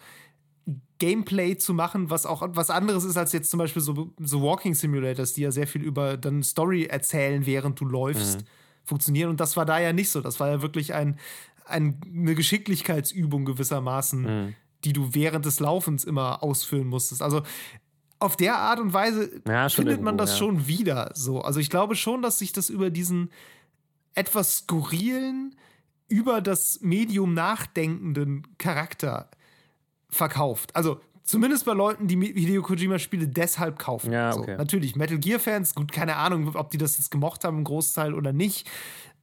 [0.99, 4.75] Gameplay zu machen, was auch was anderes ist als jetzt zum Beispiel so, so Walking
[4.75, 8.45] Simulators, die ja sehr viel über dann Story erzählen, während du läufst, Mhm.
[8.83, 9.29] funktionieren.
[9.29, 10.21] Und das war da ja nicht so.
[10.21, 11.17] Das war ja wirklich ein,
[11.65, 14.53] ein, eine Geschicklichkeitsübung gewissermaßen, Mhm.
[14.83, 17.21] die du während des Laufens immer ausfüllen musstest.
[17.23, 17.41] Also
[18.21, 20.37] auf der Art und Weise Ja, findet man das ja.
[20.37, 21.41] schon wieder so.
[21.41, 23.31] Also ich glaube schon, dass sich das über diesen
[24.13, 25.55] etwas skurrilen,
[26.07, 29.31] über das Medium nachdenkenden Charakter
[30.09, 30.75] verkauft.
[30.75, 34.11] Also zumindest bei Leuten, die Hideo Kojima-Spiele deshalb kaufen.
[34.11, 34.55] Ja, so, okay.
[34.55, 38.33] natürlich, Metal Gear-Fans, gut, keine Ahnung, ob die das jetzt gemocht haben, im Großteil oder
[38.33, 38.69] nicht.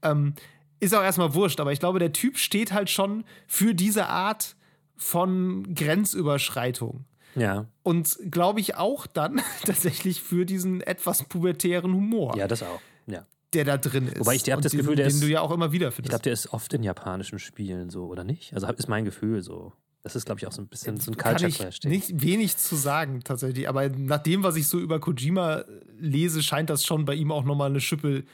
[0.02, 0.34] Ähm,
[0.80, 4.56] ist auch erstmal wurscht, aber ich glaube, der Typ steht halt schon für diese Art
[4.96, 7.04] von Grenzüberschreitung.
[7.34, 7.66] Ja.
[7.82, 12.80] Und glaube ich auch dann tatsächlich für diesen etwas pubertären Humor, Ja, das auch.
[13.06, 13.24] Ja.
[13.54, 14.20] der da drin ist.
[14.20, 15.88] Wobei ich- ich hab Und das Gefühl, der den ist- du ja auch immer wieder
[15.88, 16.10] Ich findest.
[16.10, 18.52] glaube, der ist oft in japanischen Spielen so, oder nicht?
[18.54, 19.72] Also ist mein Gefühl so.
[20.02, 21.80] Das ist, glaube ich, auch so ein bisschen so ein kann Culture ich Clash.
[21.84, 25.64] nicht wenig zu sagen tatsächlich, aber nach dem, was ich so über Kojima
[25.98, 28.24] lese, scheint das schon bei ihm auch nochmal eine Schippe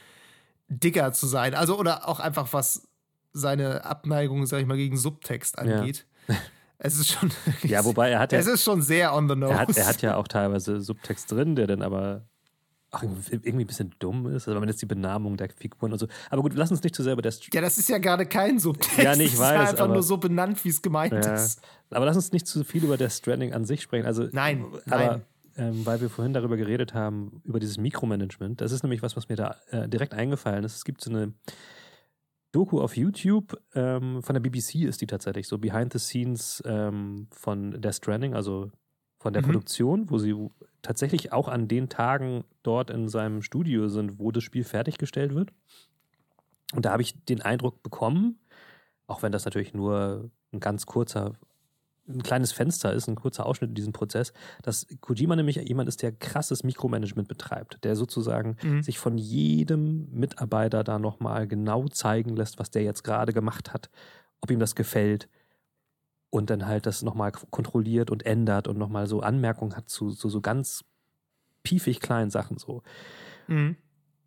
[0.68, 1.54] dicker zu sein.
[1.54, 2.86] Also oder auch einfach was
[3.32, 6.06] seine Abneigung, sag ich mal, gegen Subtext angeht.
[6.78, 7.30] Es ist schon
[7.62, 9.52] Ja, wobei er hat ja, es ist schon sehr on the nose.
[9.52, 12.22] er hat, er hat ja auch teilweise Subtext drin, der dann aber
[12.90, 14.46] auch irgendwie ein bisschen dumm ist.
[14.46, 16.06] Also wenn man jetzt die Benamung der Figuren und so.
[16.30, 18.58] Aber gut, lass uns nicht zu sehr über St ja, das ist ja gerade kein
[18.60, 18.98] Subtext.
[18.98, 21.12] Ja, nee, ich das weiß, ist ja einfach aber- nur so benannt, wie es gemeint
[21.12, 21.34] Ja.
[21.34, 21.60] ist.
[21.90, 24.06] Aber lass uns nicht zu viel über der Stranding an sich sprechen.
[24.06, 25.22] Also, Nein, aber nein.
[25.56, 28.60] Ähm, weil wir vorhin darüber geredet haben, über dieses Mikromanagement.
[28.60, 30.74] Das ist nämlich was, was mir da äh, direkt eingefallen ist.
[30.74, 31.32] Es gibt so eine
[32.54, 37.26] Doku auf YouTube, ähm, von der BBC ist die tatsächlich, so Behind the Scenes ähm,
[37.32, 38.70] von der Stranding, also
[39.18, 39.46] von der Mhm.
[39.46, 40.36] Produktion, wo sie
[40.80, 45.50] tatsächlich auch an den Tagen dort in seinem Studio sind, wo das Spiel fertiggestellt wird.
[46.74, 48.38] Und da habe ich den Eindruck bekommen,
[49.08, 51.32] auch wenn das natürlich nur ein ganz kurzer,
[52.08, 56.02] ein kleines Fenster ist, ein kurzer Ausschnitt in diesem Prozess, dass Kojima nämlich jemand ist,
[56.02, 58.82] der krasses Mikromanagement betreibt, der sozusagen Mhm.
[58.82, 63.90] sich von jedem Mitarbeiter da nochmal genau zeigen lässt, was der jetzt gerade gemacht hat,
[64.42, 65.28] ob ihm das gefällt
[66.30, 70.28] und dann halt das nochmal kontrolliert und ändert und nochmal so Anmerkungen hat zu, zu
[70.28, 70.84] so ganz
[71.62, 72.82] piefig kleinen Sachen so.
[73.48, 73.76] Mhm.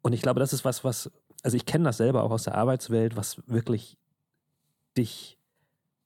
[0.01, 1.11] Und ich glaube, das ist was, was,
[1.43, 3.97] also ich kenne das selber auch aus der Arbeitswelt, was wirklich
[4.97, 5.36] dich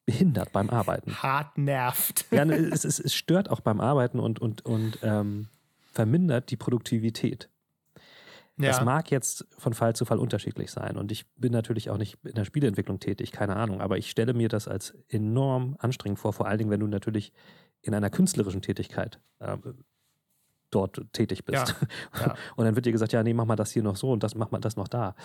[0.05, 1.15] behindert beim Arbeiten.
[1.15, 2.25] Hart nervt.
[2.31, 5.47] Ja, ne, es, es, es stört auch beim Arbeiten und, und, und ähm,
[5.91, 7.49] vermindert die Produktivität.
[8.57, 8.83] Das Ja.
[8.83, 10.97] mag jetzt von Fall zu Fall unterschiedlich sein.
[10.97, 13.81] Und ich bin natürlich auch nicht in der Spieleentwicklung tätig, keine Ahnung.
[13.81, 17.31] Aber ich stelle mir das als enorm anstrengend vor, vor allen Dingen, wenn du natürlich
[17.81, 19.83] in einer künstlerischen Tätigkeit ähm,
[20.69, 21.75] dort tätig bist.
[22.13, 22.35] Ja.
[22.55, 24.35] Und dann wird dir gesagt, ja, nee, mach mal das hier noch so und das
[24.35, 25.15] mach mal das noch da.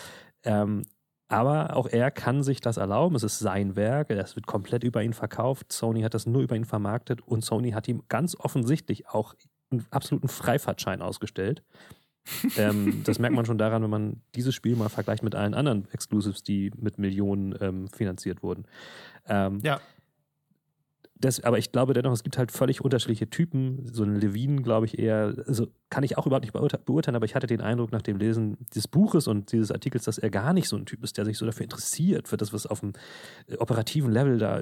[0.42, 0.84] Ähm,
[1.28, 3.16] aber auch er kann sich das erlauben.
[3.16, 4.10] Es ist sein Werk.
[4.10, 5.72] Es wird komplett über ihn verkauft.
[5.72, 9.34] Sony hat das nur über ihn vermarktet und Sony hat ihm ganz offensichtlich auch
[9.70, 11.62] einen absoluten Freifahrtschein ausgestellt.
[12.56, 15.88] ähm, das merkt man schon daran, wenn man dieses Spiel mal vergleicht mit allen anderen
[15.92, 18.66] Exclusives, die mit Millionen ähm, finanziert wurden.
[19.28, 19.80] Ähm, Ja.
[21.18, 23.87] Das, aber ich glaube dennoch, es gibt halt völlig unterschiedliche Typen.
[23.92, 27.24] So ein Levine, glaube ich, eher, also kann ich auch überhaupt nicht beurte- beurteilen, aber
[27.24, 30.52] ich hatte den Eindruck nach dem Lesen des Buches und dieses Artikels, dass er gar
[30.52, 32.92] nicht so ein Typ ist, der sich so dafür interessiert, für das, was auf dem
[33.46, 34.61] äh, operativen Level da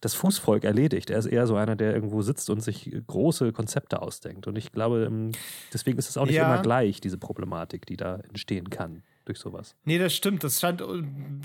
[0.00, 1.08] das Fußvolk erledigt.
[1.10, 4.46] Er ist eher so einer, der irgendwo sitzt und sich große Konzepte ausdenkt.
[4.46, 5.32] Und ich glaube, ähm,
[5.72, 6.52] deswegen ist es auch nicht Ja.
[6.52, 9.74] immer gleich, diese Problematik, die da entstehen kann durch sowas.
[9.84, 10.42] Nee, das stimmt.
[10.44, 10.82] Das scheint,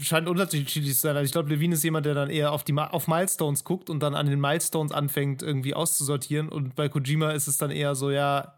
[0.02, 1.16] scheint unterschiedlich zu sein.
[1.16, 4.00] Also ich glaube, Levine ist jemand, der dann eher auf, die, auf Milestones guckt und
[4.02, 6.50] dann an den Milestones anfängt, irgendwie auszusortieren.
[6.50, 8.54] Und bei Kojima ist es dann eher so, ja.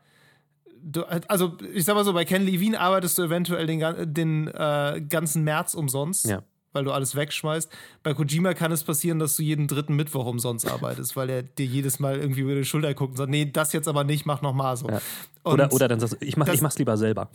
[0.81, 5.01] Du, also, ich sag mal so, bei Ken Levine arbeitest du eventuell den, den äh,
[5.09, 6.41] ganzen März umsonst, Ja.
[6.71, 7.69] weil du alles wegschmeißt.
[8.01, 11.65] Bei Kojima kann es passieren, dass du jeden dritten Mittwoch umsonst arbeitest, weil er dir
[11.65, 14.41] jedes Mal irgendwie über die Schulter guckt und sagt: Nee, das jetzt aber nicht, mach
[14.41, 14.87] nochmal so.
[14.87, 15.01] Ja.
[15.43, 17.29] Oder, oder dann sagst du, ich, mach, das- ich mach's lieber selber.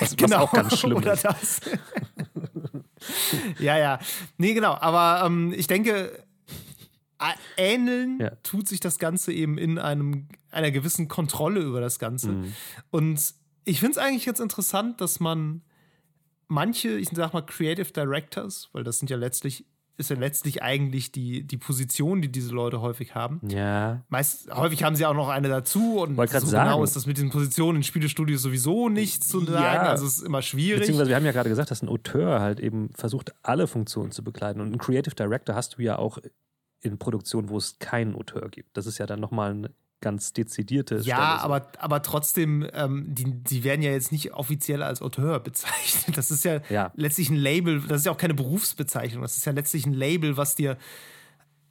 [0.00, 0.36] Was, genau.
[0.36, 1.24] was auch ganz schlimm Oder ist.
[1.24, 1.60] das.
[3.58, 3.98] ja, ja.
[4.38, 4.74] Nee, genau.
[4.74, 6.24] Aber ähm, ich denke,
[7.56, 8.30] ähneln Ja.
[8.42, 12.30] tut sich das Ganze eben in einem, einer gewissen Kontrolle über das Ganze.
[12.30, 12.52] Mhm.
[12.90, 15.62] Und ich finde es eigentlich jetzt interessant, dass man
[16.48, 19.64] manche, ich sag mal, Creative Directors, weil das sind ja letztlich,
[19.96, 23.40] ist ja letztlich eigentlich die, die Position, die diese Leute häufig haben.
[23.48, 26.70] Ja, Meist, häufig haben sie auch noch eine dazu und so sagen.
[26.70, 29.62] genau ist das mit diesen Positionen in Spielestudios sowieso nicht zu sagen.
[29.62, 29.82] Ja.
[29.82, 30.80] Also es ist immer schwierig.
[30.80, 34.24] Beziehungsweise wir haben ja gerade gesagt, dass ein Auteur halt eben versucht, alle Funktionen zu
[34.24, 34.60] bekleiden.
[34.60, 36.18] Und einen Creative Director hast du ja auch
[36.80, 38.76] in Produktionen, wo es keinen Auteur gibt.
[38.76, 39.70] Das ist ja dann nochmal eine
[40.02, 41.40] ganz dezidierte Ja, Stelle.
[41.40, 46.18] aber, aber trotzdem, ähm, die, die werden ja jetzt nicht offiziell als Auteur bezeichnet.
[46.18, 46.92] Das ist ja, Ja.
[46.94, 50.36] letztlich ein Label, das ist ja auch keine Berufsbezeichnung, das ist ja letztlich ein Label,
[50.36, 50.76] was dir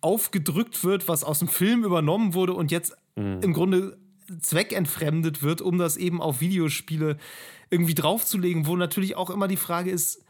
[0.02, 3.40] aufgedrückt wird, was aus dem Film übernommen wurde und jetzt Mhm.
[3.42, 3.98] im Grunde
[4.40, 7.18] zweckentfremdet wird, um das eben auf Videospiele
[7.70, 10.24] irgendwie draufzulegen, wo natürlich auch immer die Frage ist,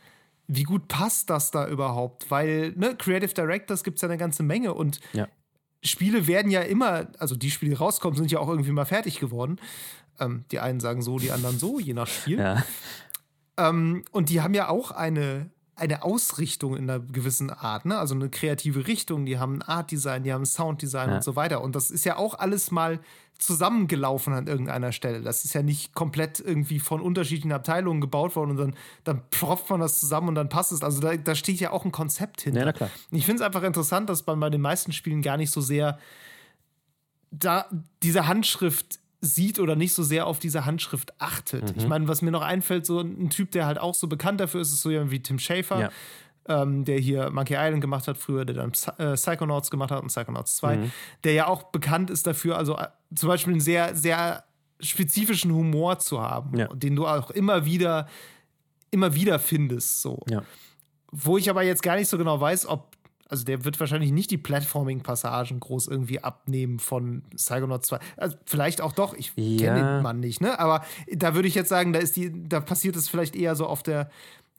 [0.47, 2.29] wie gut passt das da überhaupt?
[2.31, 5.27] Weil, ne, Creative Directors gibt es ja eine ganze Menge und Ja.
[5.83, 9.19] Spiele werden ja immer, also die Spiele, die rauskommen, sind ja auch irgendwie mal fertig
[9.19, 9.59] geworden.
[10.19, 12.39] Ähm, die einen sagen so, die anderen so, je nach Spiel.
[12.39, 12.63] Ja.
[13.57, 15.49] Ähm, und die haben ja auch eine,
[15.81, 17.97] eine Ausrichtung in einer gewissen Art, ne?
[17.97, 21.15] Also eine kreative Richtung, die haben ein Art-Design, die haben ein Sounddesign Ja.
[21.15, 21.61] und so weiter.
[21.61, 22.99] Und das ist ja auch alles mal
[23.37, 25.21] zusammengelaufen an irgendeiner Stelle.
[25.21, 29.69] Das ist ja nicht komplett irgendwie von unterschiedlichen Abteilungen gebaut worden und dann, dann propft
[29.71, 30.83] man das zusammen und dann passt es.
[30.83, 32.59] Also da, da steht ja auch ein Konzept hinter.
[32.59, 32.89] Ja, na klar.
[33.09, 35.97] Ich finde es einfach interessant, dass man bei den meisten Spielen gar nicht so sehr
[37.31, 37.65] da
[38.03, 41.63] diese Handschrift sieht oder nicht so sehr auf diese Handschrift achtet.
[41.63, 41.73] Mhm.
[41.81, 44.61] Ich meine, was mir noch einfällt, so ein Typ, der halt auch so bekannt dafür
[44.61, 45.89] ist, ist so jemand wie Tim Schafer, Ja.
[46.63, 50.01] ähm, der hier Monkey Island gemacht hat früher, der dann Psy äh, Psychonauts gemacht hat
[50.01, 50.91] und Psychonauts 2, Mhm.
[51.23, 54.43] der ja auch bekannt ist dafür, also äh, zum Beispiel einen sehr, sehr
[54.79, 56.67] spezifischen Humor zu haben, Ja.
[56.73, 58.07] den du auch immer wieder,
[58.89, 60.01] immer wieder findest.
[60.01, 60.19] So.
[60.27, 60.41] Ja.
[61.11, 62.90] Wo ich aber jetzt gar nicht so genau weiß, ob,
[63.31, 67.99] also der wird wahrscheinlich nicht die Platforming-Passagen groß irgendwie abnehmen von Psychonauts 2.
[68.17, 69.57] Also vielleicht auch doch, ich Ja.
[69.73, 70.59] kenne den Mann nicht, ne?
[70.59, 73.65] Aber da würde ich jetzt sagen, da ist die, da passiert es vielleicht eher so
[73.67, 74.09] auf der,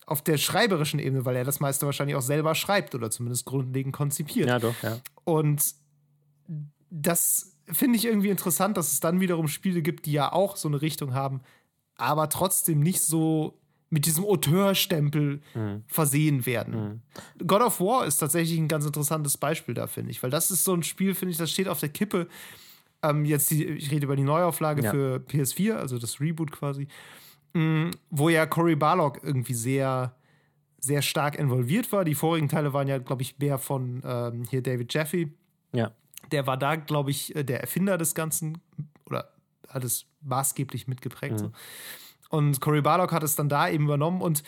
[0.06, 3.94] auf der schreiberischen Ebene, weil er das meiste wahrscheinlich auch selber schreibt oder zumindest grundlegend
[3.94, 4.48] konzipiert.
[4.48, 4.98] Ja, doch, ja.
[5.24, 5.62] Und
[6.90, 10.68] das finde ich irgendwie interessant, dass es dann wiederum Spiele gibt, die ja auch so
[10.68, 11.42] eine Richtung haben,
[11.96, 13.58] aber trotzdem nicht so
[13.92, 15.82] mit diesem Auteurstempel Mhm.
[15.86, 17.02] versehen werden.
[17.46, 20.64] God of War ist tatsächlich ein ganz interessantes Beispiel da, finde ich, weil das ist
[20.64, 22.26] so ein Spiel, finde ich, das steht auf der Kippe.
[23.02, 24.90] Ähm, jetzt die, ich rede über die Neuauflage Ja.
[24.90, 26.88] für PS4, also das Reboot quasi,
[27.52, 30.14] mh, wo ja Cory Barlog irgendwie sehr,
[30.78, 32.04] sehr stark involviert war.
[32.04, 35.28] Die vorigen Teile waren ja, glaube ich, mehr von ähm, hier David Jaffe.
[35.74, 35.92] Ja.
[36.30, 38.58] Der war da, glaube ich, äh, der Erfinder des Ganzen
[39.04, 39.28] oder
[39.68, 41.40] hat es maßgeblich mitgeprägt.
[41.40, 41.52] So.
[42.32, 44.22] Und Cory Barlog hat es dann da eben übernommen.
[44.22, 44.42] Und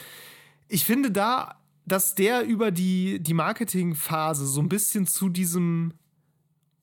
[0.69, 5.93] ich finde da, dass der über die, die Marketingphase so ein bisschen zu diesem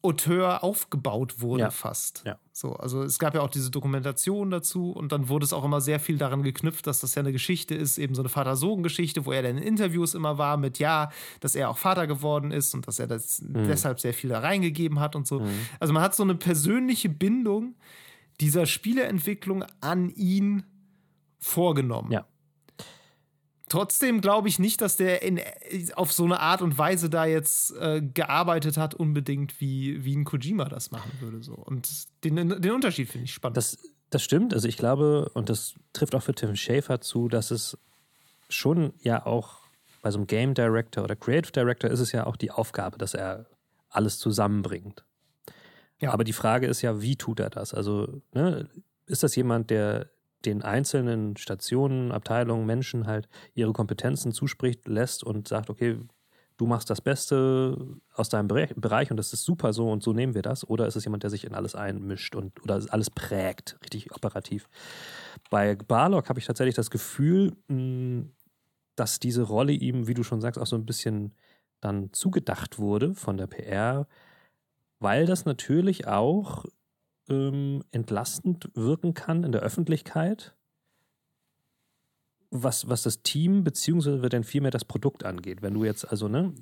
[0.04, 1.70] Auteur aufgebaut wurde, Ja.
[1.72, 2.24] fast.
[2.26, 2.38] Ja.
[2.54, 5.82] So, also es gab ja auch diese Dokumentation dazu und dann wurde es auch immer
[5.82, 9.32] sehr viel daran geknüpft, dass das ja eine Geschichte ist, eben so eine Vater-Sohn-Geschichte, wo
[9.32, 12.88] er dann in Interviews immer war mit ja, dass er auch Vater geworden ist und
[12.88, 15.44] dass er das deshalb sehr viel da reingegeben hat und so.
[15.80, 17.76] Also man hat so eine persönliche Bindung
[18.40, 20.64] dieser Spieleentwicklung an ihn
[21.42, 22.12] vorgenommen.
[22.12, 22.26] Ja.
[23.68, 25.40] Trotzdem glaube ich nicht, dass der in,
[25.96, 30.26] auf so eine Art und Weise da jetzt äh, gearbeitet hat, unbedingt wie, wie ein
[30.26, 31.42] Kojima das machen würde.
[31.42, 31.54] So.
[31.54, 31.90] Und
[32.26, 33.56] den, den Unterschied finde ich spannend.
[33.56, 33.78] Das,
[34.10, 34.54] das stimmt.
[34.54, 37.78] Also ich glaube, und das trifft auch für Tim Schafer zu, dass es
[38.50, 39.62] schon ja auch
[40.02, 43.14] bei so einem Game Director oder Creative Director ist es ja auch die Aufgabe, dass
[43.14, 43.46] er
[43.90, 45.06] alles zusammenbringt.
[46.02, 46.12] Ja.
[46.12, 47.74] Aber die Frage ist ja, wie tut er das?
[47.74, 48.68] Also ne,
[49.06, 50.10] ist das jemand, der
[50.46, 56.00] den einzelnen Stationen, Abteilungen, Menschen halt ihre Kompetenzen zuspricht, lässt und sagt, okay,
[56.58, 57.76] du machst das Beste
[58.14, 60.68] aus deinem Bereich, und das ist super so und so nehmen wir das?
[60.68, 64.70] Oder ist es jemand, der sich in alles einmischt und oder alles prägt, richtig operativ?
[65.50, 68.26] Bei Barlock habe ich tatsächlich das Gefühl, mh,
[68.96, 71.34] dass diese Rolle ihm, wie du schon sagst, auch so ein bisschen
[71.80, 74.08] dann zugedacht wurde von der PR,
[75.00, 76.66] weil das natürlich auch
[77.30, 80.56] ähm, entlastend wirken kann in der Öffentlichkeit,
[82.50, 85.62] was, was das Team beziehungsweise dann vielmehr das Produkt angeht.
[85.62, 86.54] Wenn du jetzt also ne,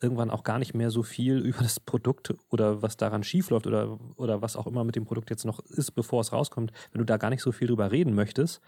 [0.00, 3.98] irgendwann auch gar nicht mehr so viel über das Produkt oder was daran schiefläuft oder,
[4.16, 7.04] oder was auch immer mit dem Produkt jetzt noch ist, bevor es rauskommt, wenn du
[7.04, 8.60] da gar nicht so viel drüber reden möchtest,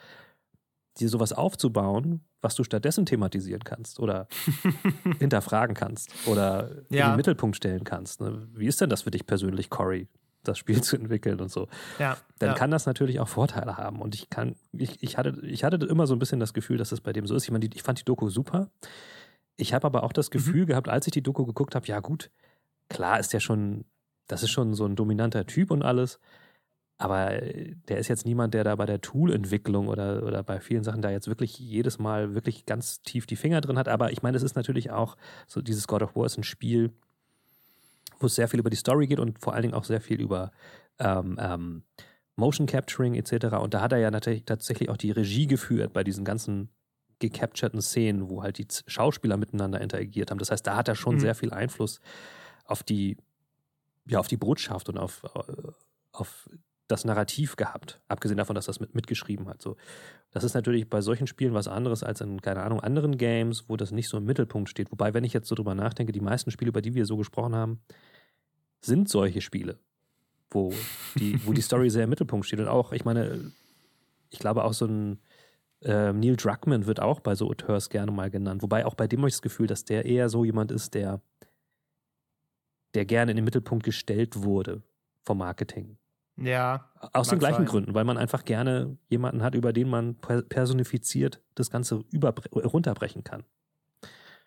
[0.99, 4.29] dir sowas aufzubauen, was du stattdessen thematisieren kannst oder
[5.19, 7.11] hinterfragen kannst oder in Ja.
[7.13, 8.21] den Mittelpunkt stellen kannst.
[8.21, 8.47] Ne?
[8.53, 10.09] Wie ist denn das für dich persönlich, Cory,
[10.45, 11.69] das Spiel zu entwickeln und so?
[11.99, 12.55] ja, Dann ja.
[12.55, 14.01] kann das natürlich auch Vorteile haben.
[14.01, 16.93] Und ich kann, ich, ich, hatte, ich hatte immer so ein bisschen das Gefühl, dass
[16.93, 17.45] es bei dem so ist.
[17.45, 18.71] Ich meine, die- ich fand die Doku super.
[19.57, 22.31] Ich habe aber auch das Gefühl gehabt, als ich die Doku geguckt habe, ja gut,
[22.89, 23.85] klar ist der schon,
[24.27, 26.19] das ist schon so ein dominanter Typ und alles.
[26.97, 30.85] Aber äh, der ist jetzt niemand, der da bei der Tool-Entwicklung oder, oder bei vielen
[30.85, 33.89] Sachen da jetzt wirklich jedes Mal wirklich ganz tief die Finger drin hat.
[33.89, 35.17] Aber ich meine, es ist natürlich auch
[35.47, 36.93] so, dieses God of War ist ein Spiel,
[38.25, 40.21] wo es sehr viel über die Story geht und vor allen Dingen auch sehr viel
[40.21, 40.51] über
[40.99, 41.85] ähm, ähm,
[42.37, 43.57] Motion Capturing etc.
[43.57, 46.71] Und da hat er ja natürlich tatsächlich auch die Regie geführt bei diesen ganzen
[47.21, 50.39] gecapturten Szenen, wo halt die Schauspieler miteinander interagiert haben.
[50.39, 51.21] Das heißt, da hat er schon Mhm.
[51.21, 52.01] sehr viel Einfluss
[52.65, 53.17] auf die,
[54.07, 55.53] ja, auf die Botschaft und auf, äh,
[56.13, 56.49] auf
[56.89, 58.01] das Narrativ gehabt.
[58.09, 59.63] Abgesehen davon, dass das mit, mitgeschrieben hat.
[59.63, 59.77] So.
[60.33, 63.77] Das ist natürlich bei solchen Spielen was anderes als in, keine Ahnung, anderen Games, wo
[63.77, 64.91] das nicht so im Mittelpunkt steht.
[64.91, 67.55] Wobei, wenn ich jetzt so drüber nachdenke, die meisten Spiele, über die wir so gesprochen
[67.55, 67.81] haben,
[68.85, 69.79] sind solche Spiele,
[70.51, 70.73] wo
[71.17, 72.61] die, wo die Story sehr im Mittelpunkt steht.
[72.61, 73.53] Und auch, ich meine,
[74.31, 75.19] ich glaube auch so ein
[75.87, 78.63] Ähm, Neil Druckmann wird auch bei so Auteurs gerne mal genannt.
[78.63, 81.21] Wobei auch bei dem habe ich das Gefühl, dass der eher so jemand ist, der,
[82.95, 84.83] der gerne in den Mittelpunkt gestellt wurde
[85.25, 85.99] vom Marketing.
[86.37, 86.91] Ja.
[87.13, 87.67] Aus den gleichen sein.
[87.67, 92.03] Gründen, weil man einfach gerne jemanden hat, über den man per- personifiziert das Ganze
[92.55, 93.45] runterbrechen kann.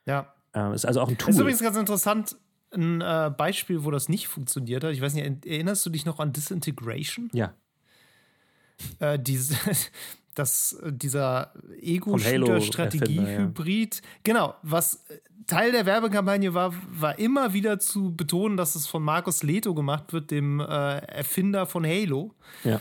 [0.06, 0.34] Ja.
[0.56, 1.42] Ähm, ist also auch ein Das ist Tool.
[1.44, 2.36] übrigens ganz interessant,
[2.74, 4.92] ein äh, Beispiel, wo das nicht funktioniert hat.
[4.92, 7.30] Ich weiß nicht, erinnerst du dich noch an Disintegration?
[7.34, 7.54] Ja,
[9.00, 9.56] Äh, diese,
[10.36, 14.02] das, äh, dieser Ego-Shooter-Strategie-Hybrid.
[14.24, 19.04] Genau, was äh, Teil der Werbekampagne war, war immer wieder zu betonen, dass es von
[19.04, 22.34] Markus Leto gemacht wird, dem äh, Erfinder von Halo.
[22.64, 22.80] ja.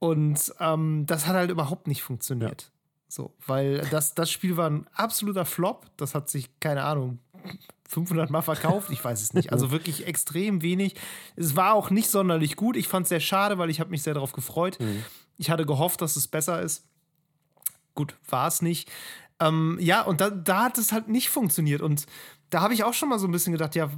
[0.00, 2.70] Und ähm, das hat halt überhaupt nicht funktioniert.
[3.08, 5.86] So, weil das, das Spiel war ein absoluter Flop.
[5.96, 7.18] Das hat sich, keine Ahnung,
[7.88, 8.90] 500 Mal verkauft.
[8.90, 9.52] Ich weiß es nicht.
[9.52, 10.94] Also wirklich extrem wenig.
[11.36, 12.76] Es war auch nicht sonderlich gut.
[12.76, 14.78] Ich fand es sehr schade, weil ich habe mich sehr darauf gefreut.
[15.38, 16.84] Ich hatte gehofft, dass es besser ist.
[17.94, 18.90] Gut, war es nicht.
[19.40, 21.80] Ähm, ja, und da, da hat es halt nicht funktioniert.
[21.80, 22.06] Und
[22.50, 23.90] da habe ich auch schon mal so ein bisschen gedacht, ja,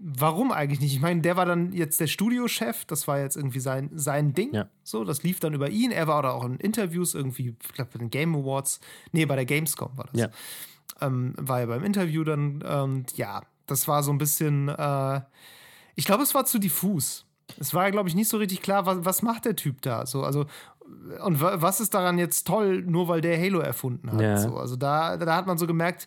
[0.00, 0.94] warum eigentlich nicht?
[0.94, 4.54] Ich meine, der war dann jetzt der Studiochef, das war jetzt irgendwie sein, sein Ding.
[4.54, 4.68] Ja.
[4.82, 5.90] So, das lief dann über ihn.
[5.90, 8.80] Er war da auch in Interviews irgendwie, ich glaube, bei den Game Awards.
[9.12, 10.20] Nee, bei der Gamescom war das.
[10.20, 10.28] Ja.
[11.00, 12.62] Ähm, war er beim Interview dann.
[12.62, 15.20] Und ja, das war so ein bisschen, äh,
[15.94, 17.26] ich glaube, es war zu diffus.
[17.58, 20.06] Es war, glaube ich, nicht so richtig klar, was, was macht der Typ da?
[20.06, 20.46] So, also,
[21.24, 24.20] und wa- was ist daran jetzt toll, nur weil der Halo erfunden hat?
[24.20, 24.36] Ja.
[24.36, 26.06] So, also da, da hat man so gemerkt,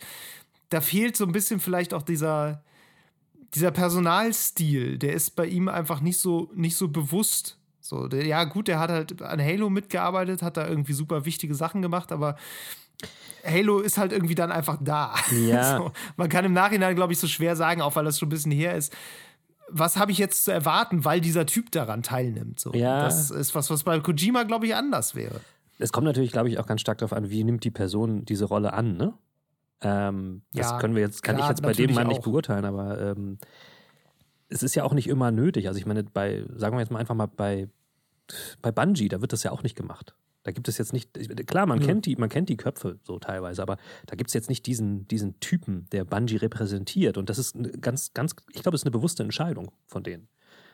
[0.69, 2.63] da fehlt so ein bisschen vielleicht auch dieser,
[3.53, 7.57] dieser Personalstil, der ist bei ihm einfach nicht so, nicht so bewusst.
[7.79, 11.53] So, der, ja, gut, der hat halt an Halo mitgearbeitet, hat da irgendwie super wichtige
[11.55, 12.37] Sachen gemacht, aber
[13.45, 15.15] Halo ist halt irgendwie dann einfach da.
[15.31, 15.77] Ja.
[15.77, 18.29] So, man kann im Nachhinein, glaube ich, so schwer sagen, auch weil das schon ein
[18.29, 18.93] bisschen her ist.
[19.69, 22.59] Was habe ich jetzt zu erwarten, weil dieser Typ daran teilnimmt?
[22.59, 22.73] So.
[22.73, 23.03] Ja.
[23.03, 25.41] Das ist was, was bei Kojima, glaube ich, anders wäre.
[25.79, 28.45] Es kommt natürlich, glaube ich, auch ganz stark darauf an, wie nimmt die Person diese
[28.45, 29.13] Rolle an, ne?
[29.81, 32.23] Ähm, das Ja, können wir jetzt, kann klar, ich jetzt bei dem Mann nicht auch.
[32.25, 33.37] beurteilen, aber ähm,
[34.47, 35.67] es ist ja auch nicht immer nötig.
[35.67, 37.67] Also ich meine, bei, sagen wir jetzt mal einfach mal bei,
[38.61, 40.13] bei Bungie, da wird das ja auch nicht gemacht.
[40.43, 41.09] Da gibt es jetzt nicht,
[41.47, 41.85] klar, man, Nö.
[41.85, 43.77] kennt die, man kennt die Köpfe so teilweise, aber
[44.07, 47.17] da gibt es jetzt nicht diesen, diesen Typen, der Bungie repräsentiert.
[47.17, 50.27] Und das ist eine ganz, ganz, ich glaube, es ist eine bewusste Entscheidung von denen.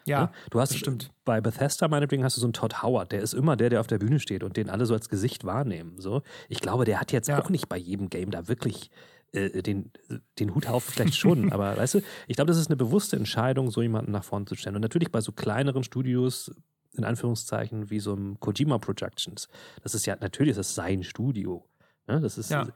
[0.05, 0.29] Ja, Ne?
[0.49, 1.11] Du hast stimmt.
[1.25, 3.87] bei Bethesda meinetwegen hast du so einen Todd Howard, der ist immer der, der auf
[3.87, 5.99] der Bühne steht und den alle so als Gesicht wahrnehmen.
[5.99, 7.39] So, ich glaube, der hat jetzt Ja.
[7.39, 8.89] auch nicht bei jedem Game da wirklich
[9.33, 9.91] äh, den,
[10.39, 13.69] den Hut auf, vielleicht schon, aber weißt du, ich glaube, das ist eine bewusste Entscheidung,
[13.69, 14.75] so jemanden nach vorne zu stellen.
[14.77, 16.49] Und natürlich bei so kleineren Studios,
[16.93, 19.47] in Anführungszeichen, wie so einem Kojima Productions,
[19.83, 21.65] das ist ja, natürlich ist das sein Studio.
[22.07, 22.19] Ne?
[22.19, 22.67] Das ist, Ja.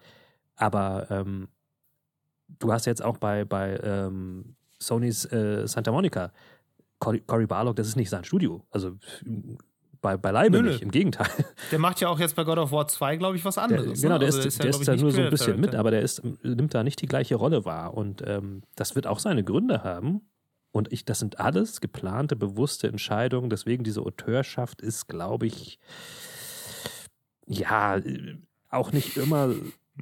[0.56, 1.48] aber ähm,
[2.60, 6.32] du hast jetzt auch bei, bei ähm, Sony's äh, Santa Monica
[7.00, 8.66] Cory, Cory Barlog, das ist nicht sein Studio.
[8.72, 8.98] Also
[10.02, 11.28] bei, beileibe Nö, nicht, im Gegenteil.
[11.72, 14.02] Der macht ja auch jetzt bei God of War 2, glaube ich, was Der, anderes.
[14.02, 14.20] genau, ne?
[14.20, 16.02] der Also ist, der ja, ist, glaub da nur so ein bisschen mit, aber der
[16.02, 17.94] ist, nimmt da nicht die gleiche Rolle wahr.
[17.94, 20.22] Und ähm, das wird auch seine Gründe haben.
[20.74, 23.52] Und ich, das sind alles geplante, bewusste Entscheidungen.
[23.52, 25.80] Deswegen diese Auteurschaft ist, glaube ich,
[27.46, 28.02] ja,
[28.70, 29.54] auch nicht immer,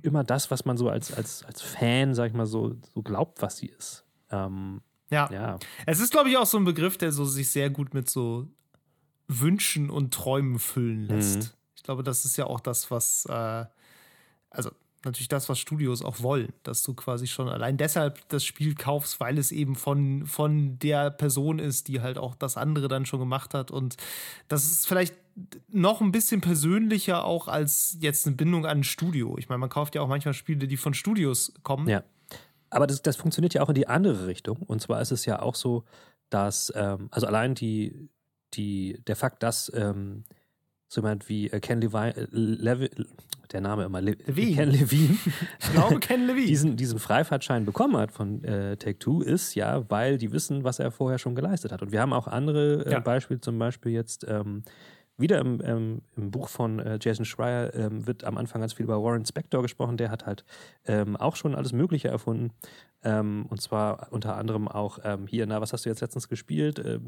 [0.02, 3.42] immer das, was man so als, als, als Fan, sag ich mal, so, so glaubt,
[3.42, 4.06] was sie ist.
[4.30, 5.30] Ähm, Ja.
[5.30, 5.60] ja.
[5.86, 8.48] Es ist, glaube ich, auch so ein Begriff, der so sich sehr gut mit so
[9.28, 11.38] Wünschen und Träumen füllen lässt.
[11.38, 11.50] Mhm.
[11.76, 13.66] Ich glaube, das ist ja auch das, was, äh,
[14.50, 14.72] also
[15.04, 19.20] natürlich das, was Studios auch wollen, dass du quasi schon allein deshalb das Spiel kaufst,
[19.20, 23.20] weil es eben von, von der Person ist, die halt auch das andere dann schon
[23.20, 23.72] gemacht hat.
[23.72, 23.98] Und
[24.48, 25.16] das ist vielleicht
[25.70, 29.38] noch ein bisschen persönlicher auch als jetzt eine Bindung an ein Studio.
[29.38, 31.88] Ich meine, man kauft ja auch manchmal Spiele, die von Studios kommen.
[31.88, 32.04] Ja.
[32.70, 34.58] Aber das, das funktioniert ja auch in die andere Richtung.
[34.58, 35.84] Und zwar ist es ja auch so,
[36.30, 38.10] dass, ähm, also allein die,
[38.54, 40.24] die, der Fakt, dass ähm,
[40.94, 42.90] so jemand wie äh, Ken Levine, äh, Levi,
[43.54, 44.56] der Name immer, Le Levine.
[44.56, 45.18] Ken Levine,
[45.60, 46.48] Ich glaube, Ken Levine.
[46.48, 50.92] diesen, diesen Freifahrtschein bekommen hat von äh, Take-Two, ist ja, weil die wissen, was er
[50.92, 51.82] vorher schon geleistet hat.
[51.82, 53.00] Und wir haben auch andere äh, Ja.
[53.00, 54.64] Beispiele, zum Beispiel jetzt ähm,
[55.18, 58.84] wieder im, ähm, im Buch von äh, Jason Schreier ähm, wird am Anfang ganz viel
[58.86, 59.96] über Warren Spector gesprochen.
[59.96, 60.44] Der hat halt
[60.86, 62.52] ähm, auch schon alles Mögliche erfunden.
[63.04, 66.80] Ähm, und zwar unter anderem auch ähm, hier, na, was hast du jetzt letztens gespielt?
[66.80, 67.00] D-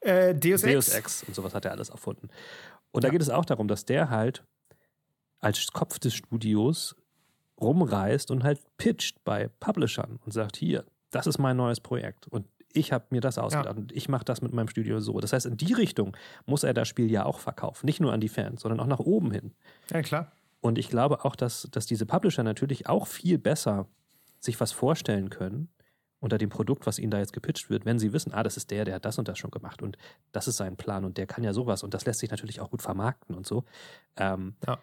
[0.00, 0.94] äh, Deus, Deus Ex.
[0.94, 2.28] Ex und sowas hat er alles erfunden.
[2.92, 4.44] Und da geht es auch darum, dass der halt
[5.40, 6.96] als Kopf des Studios
[7.60, 12.46] rumreist und halt pitcht bei Publishern und sagt, hier, das ist mein neues Projekt und
[12.72, 15.18] ich habe mir das ausgedacht und ich mache das mit meinem Studio so.
[15.20, 17.86] Das heißt, in die Richtung muss er das Spiel ja auch verkaufen.
[17.86, 19.52] Nicht nur an die Fans, sondern auch nach oben hin.
[19.92, 20.32] Ja, klar.
[20.60, 23.86] Und ich glaube auch, dass, dass diese Publisher natürlich auch viel besser
[24.38, 25.68] sich was vorstellen können,
[26.20, 28.70] unter dem Produkt, was ihnen da jetzt gepitcht wird, wenn sie wissen, ah, das ist
[28.70, 29.96] der, der hat das und das schon gemacht und
[30.32, 32.70] das ist sein Plan und der kann ja sowas und das lässt sich natürlich auch
[32.70, 33.64] gut vermarkten und so.
[34.16, 34.78] Ähm, ja.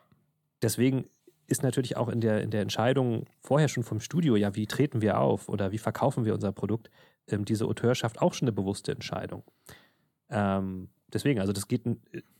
[0.61, 1.05] Deswegen
[1.47, 5.01] ist natürlich auch in der, in der Entscheidung vorher schon vom Studio, ja, wie treten
[5.01, 6.89] wir auf oder wie verkaufen wir unser Produkt,
[7.27, 9.43] ähm, diese Auteurschaft auch schon eine bewusste Entscheidung.
[10.29, 11.83] Ähm, deswegen, also das geht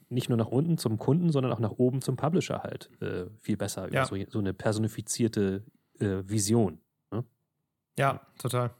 [0.09, 3.57] nicht nur nach unten zum Kunden, sondern auch nach oben zum Publisher halt äh, viel
[3.57, 4.01] besser ja.
[4.01, 5.63] über so, so, eine personifizierte
[5.99, 6.79] äh, Vision.
[7.11, 7.23] Ne?
[7.97, 8.71] Ja, total.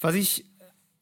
[0.00, 0.46] Was ich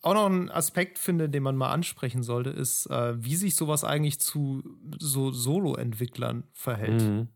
[0.05, 3.85] auch noch einen Aspekt finde, den man mal ansprechen sollte, ist, äh, wie sich sowas
[3.85, 4.63] eigentlich zu
[4.99, 7.03] so Solo-Entwicklern verhält.
[7.03, 7.29] Mhm.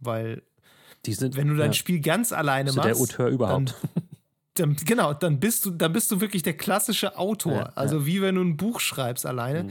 [0.00, 0.42] Weil,
[1.06, 3.74] sind, wenn du dein ja, Spiel ganz alleine machst, der Autor überhaupt.
[3.94, 4.02] Dann,
[4.54, 7.52] dann, genau, dann bist du, dann bist du wirklich der klassische Autor.
[7.52, 8.06] Ja, also ja.
[8.06, 9.64] wie wenn du ein Buch schreibst alleine.
[9.64, 9.70] Mhm.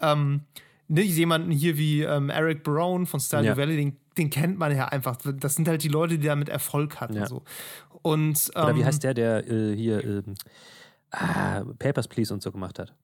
[0.00, 0.40] Ähm,
[0.88, 4.86] ne, jemanden hier wie ähm, Eric Brown von Stardew Valley, den, den, kennt man ja
[4.88, 5.16] einfach.
[5.16, 7.26] Das sind halt die Leute, die damit Erfolg hatten.
[7.26, 7.42] So.
[8.02, 10.22] Und, ähm, Oder wie ähm, heißt der, der äh, hier äh,
[11.10, 12.94] ah, Papers, Please und so gemacht hat?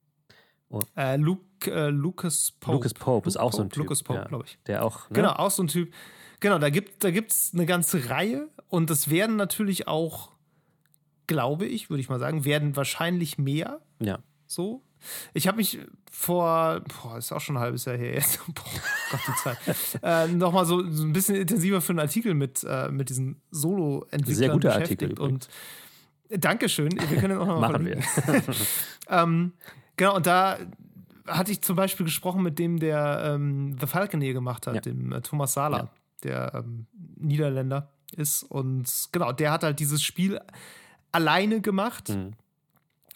[0.69, 0.81] Oh.
[0.95, 2.73] Äh, Luke, äh, Lucas Pope.
[2.73, 3.83] Lucas Pope ist Luke auch so ein Typ.
[3.83, 4.25] Lucas Pope, ja.
[4.25, 4.57] glaube ich.
[4.67, 5.09] Der auch.
[5.09, 5.15] Ne?
[5.15, 5.93] Genau, auch so ein Typ.
[6.39, 10.31] Genau, da gibt es da eine ganze Reihe und es werden natürlich auch,
[11.25, 13.79] glaube ich, würde ich mal sagen, werden wahrscheinlich mehr.
[13.99, 14.19] Ja.
[14.45, 14.83] So.
[15.33, 15.79] Ich habe mich
[16.11, 18.63] vor, boah, ist auch schon ein halbes Jahr her jetzt, boah,
[19.11, 19.57] Gott, die Zeit,
[20.03, 24.35] äh, nochmal so, so ein bisschen intensiver für einen Artikel mit, äh, mit diesen Solo-Entwicklern
[24.35, 25.19] Sehr guter Artikel.
[25.19, 25.47] Und
[26.29, 27.99] Dankeschön, wir können auch nochmal Machen wir.
[29.09, 29.53] ähm,
[29.95, 30.57] genau, und da
[31.25, 34.81] hatte ich zum Beispiel gesprochen mit dem, der ähm, The Falconeer gemacht hat, ja.
[34.81, 35.77] dem äh, Thomas Sala.
[35.77, 35.89] Ja
[36.23, 38.43] der ähm, Niederländer ist.
[38.43, 40.39] Und genau, der hat halt dieses Spiel
[41.11, 42.09] alleine gemacht.
[42.09, 42.33] Mhm.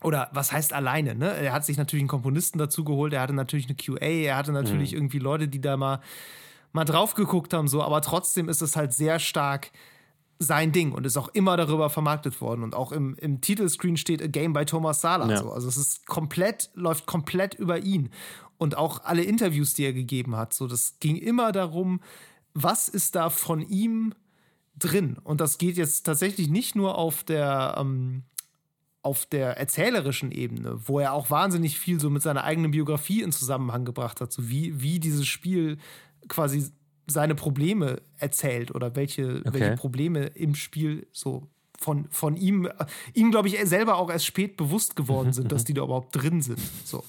[0.01, 1.15] Oder was heißt alleine?
[1.15, 1.31] Ne?
[1.31, 4.51] Er hat sich natürlich einen Komponisten dazu geholt, er hatte natürlich eine QA, er hatte
[4.51, 4.97] natürlich mhm.
[4.97, 6.01] irgendwie Leute, die da mal,
[6.73, 9.71] mal drauf geguckt haben, so, aber trotzdem ist es halt sehr stark
[10.41, 12.63] sein Ding und ist auch immer darüber vermarktet worden.
[12.63, 15.29] Und auch im, im Titelscreen steht A Game by Thomas Sala.
[15.29, 15.37] Ja.
[15.37, 15.51] So.
[15.51, 18.09] Also es ist komplett, läuft komplett über ihn.
[18.57, 22.01] Und auch alle Interviews, die er gegeben hat, so, das ging immer darum,
[22.53, 24.13] was ist da von ihm
[24.77, 25.17] drin?
[25.23, 28.23] Und das geht jetzt tatsächlich nicht nur auf der, ähm,
[29.03, 33.31] auf der erzählerischen Ebene, wo er auch wahnsinnig viel so mit seiner eigenen Biografie in
[33.31, 35.77] Zusammenhang gebracht hat, so wie, wie dieses Spiel
[36.27, 36.71] quasi
[37.07, 39.53] seine Probleme erzählt oder welche, okay.
[39.53, 41.47] welche Probleme im Spiel so
[41.79, 42.69] von, von ihm,
[43.13, 46.41] ihm, glaube ich, selber auch erst spät bewusst geworden sind, dass die da überhaupt drin
[46.41, 46.59] sind.
[46.85, 47.03] So.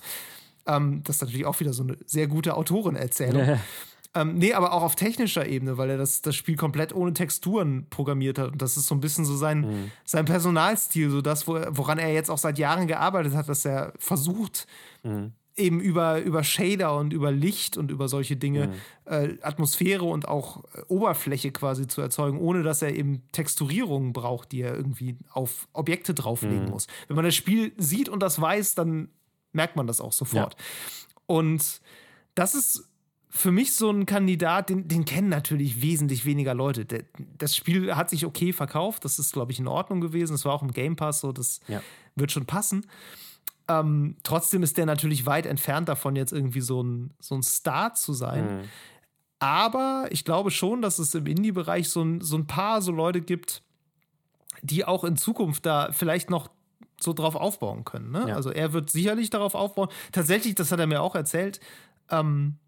[0.66, 3.58] Ähm, das ist natürlich auch wieder so eine sehr gute Autorenerzählung.
[4.14, 7.86] Ähm, nee, aber auch auf technischer Ebene, weil er das, das Spiel komplett ohne Texturen
[7.88, 8.52] programmiert hat.
[8.52, 9.90] Und das ist so ein bisschen so sein, mhm.
[10.04, 13.94] sein Personalstil, so das, wo, woran er jetzt auch seit Jahren gearbeitet hat, dass er
[13.98, 14.66] versucht,
[15.02, 15.32] mhm.
[15.56, 18.72] eben über, über Shader und über Licht und über solche Dinge mhm.
[19.06, 24.52] äh, Atmosphäre und auch äh, Oberfläche quasi zu erzeugen, ohne dass er eben Texturierungen braucht,
[24.52, 26.70] die er irgendwie auf Objekte drauflegen mhm.
[26.70, 26.86] muss.
[27.08, 29.08] Wenn man das Spiel sieht und das weiß, dann
[29.52, 30.54] merkt man das auch sofort.
[30.58, 30.64] Ja.
[31.26, 31.80] Und
[32.34, 32.91] das ist
[33.34, 36.84] für mich so ein Kandidat, den, den kennen natürlich wesentlich weniger Leute.
[36.84, 37.04] Der,
[37.38, 40.32] das Spiel hat sich okay verkauft, das ist, glaube ich, in Ordnung gewesen.
[40.32, 41.80] Das war auch im Game Pass so, das ja.
[42.14, 42.86] wird schon passen.
[43.68, 47.94] Ähm, trotzdem ist der natürlich weit entfernt davon, jetzt irgendwie so ein, so ein Star
[47.94, 48.58] zu sein.
[48.58, 48.64] Mhm.
[49.38, 53.22] Aber ich glaube schon, dass es im Indie-Bereich so ein, so ein paar so Leute
[53.22, 53.62] gibt,
[54.60, 56.50] die auch in Zukunft da vielleicht noch
[57.00, 58.10] so drauf aufbauen können.
[58.10, 58.26] Ne?
[58.28, 58.36] Ja.
[58.36, 59.88] Also er wird sicherlich darauf aufbauen.
[60.12, 61.60] Tatsächlich, das hat er mir auch erzählt,
[62.10, 62.58] ähm,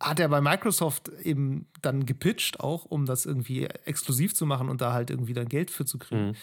[0.00, 4.80] hat er bei Microsoft eben dann gepitcht, auch um das irgendwie exklusiv zu machen und
[4.80, 6.28] da halt irgendwie dann Geld für zu kriegen.
[6.28, 6.34] Mhm.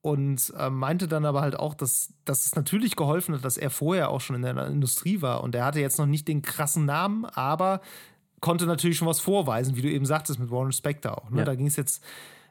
[0.00, 3.70] Und äh, meinte dann aber halt auch, dass, dass es natürlich geholfen hat, dass er
[3.70, 5.44] vorher auch schon in der Industrie war.
[5.44, 7.80] Und er hatte jetzt noch nicht den krassen Namen, aber
[8.40, 11.30] konnte natürlich schon was vorweisen, wie du eben sagtest mit Warren Spector auch.
[11.30, 11.38] Ne?
[11.38, 11.44] Ja.
[11.44, 12.02] Da ging es jetzt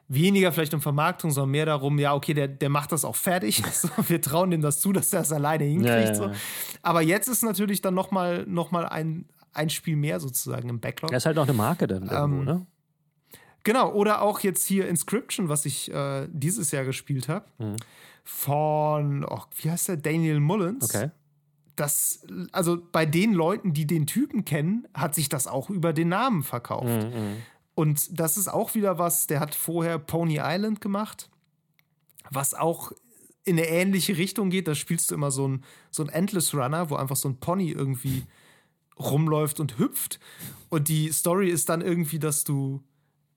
[0.08, 3.62] weniger vielleicht um Vermarktung, sondern mehr darum, ja, okay, der, der macht das auch fertig.
[3.72, 5.88] So, wir trauen dem das zu, dass er es alleine hinkriegt.
[5.88, 6.30] Ja, ja, so.
[6.82, 11.10] Aber jetzt ist natürlich dann nochmal noch mal ein, ein Spiel mehr sozusagen im Backlog.
[11.10, 12.66] Er ist halt noch eine Marke dann irgendwo, ähm, ne?
[13.64, 17.46] Genau, oder auch jetzt hier Inscription, was ich äh, dieses Jahr gespielt habe.
[17.58, 17.76] Mhm.
[18.24, 19.96] Von, oh, wie heißt der?
[19.96, 20.92] Daniel Mullins.
[20.92, 21.10] Okay.
[21.76, 26.08] Das, also bei den Leuten, die den Typen kennen, hat sich das auch über den
[26.08, 26.86] Namen verkauft.
[26.86, 27.20] Mhm.
[27.20, 27.36] mhm.
[27.74, 31.30] Und das ist auch wieder was, der hat vorher Pony Island gemacht,
[32.30, 32.92] was auch
[33.44, 34.68] in eine ähnliche Richtung geht.
[34.68, 37.70] Da spielst du immer so ein, so ein Endless Runner, wo einfach so ein Pony
[37.70, 38.24] irgendwie
[39.10, 40.20] rumläuft und hüpft.
[40.68, 42.82] Und die Story ist dann irgendwie, dass du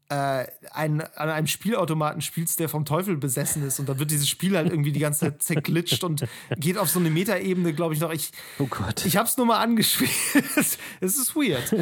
[0.10, 4.30] äh, ein, an einem Spielautomaten spielst, der vom Teufel besessen ist und dann wird dieses
[4.30, 6.26] Spiel halt irgendwie die ganze Zeit zerglitscht und
[6.58, 8.12] geht auf so eine Metaebene, glaube ich, noch.
[8.12, 9.06] Ich, oh Gott.
[9.06, 10.12] Ich habe es nur mal angespielt.
[10.56, 11.74] es ist weird.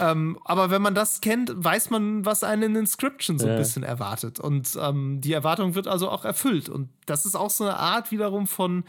[0.00, 3.58] ähm, aber wenn man das kennt, weiß man, was einen in Inscription so ein ja.
[3.58, 4.38] bisschen erwartet.
[4.38, 6.68] Und ähm, die Erwartung wird also auch erfüllt.
[6.68, 8.84] Und das ist auch so eine Art wiederum von,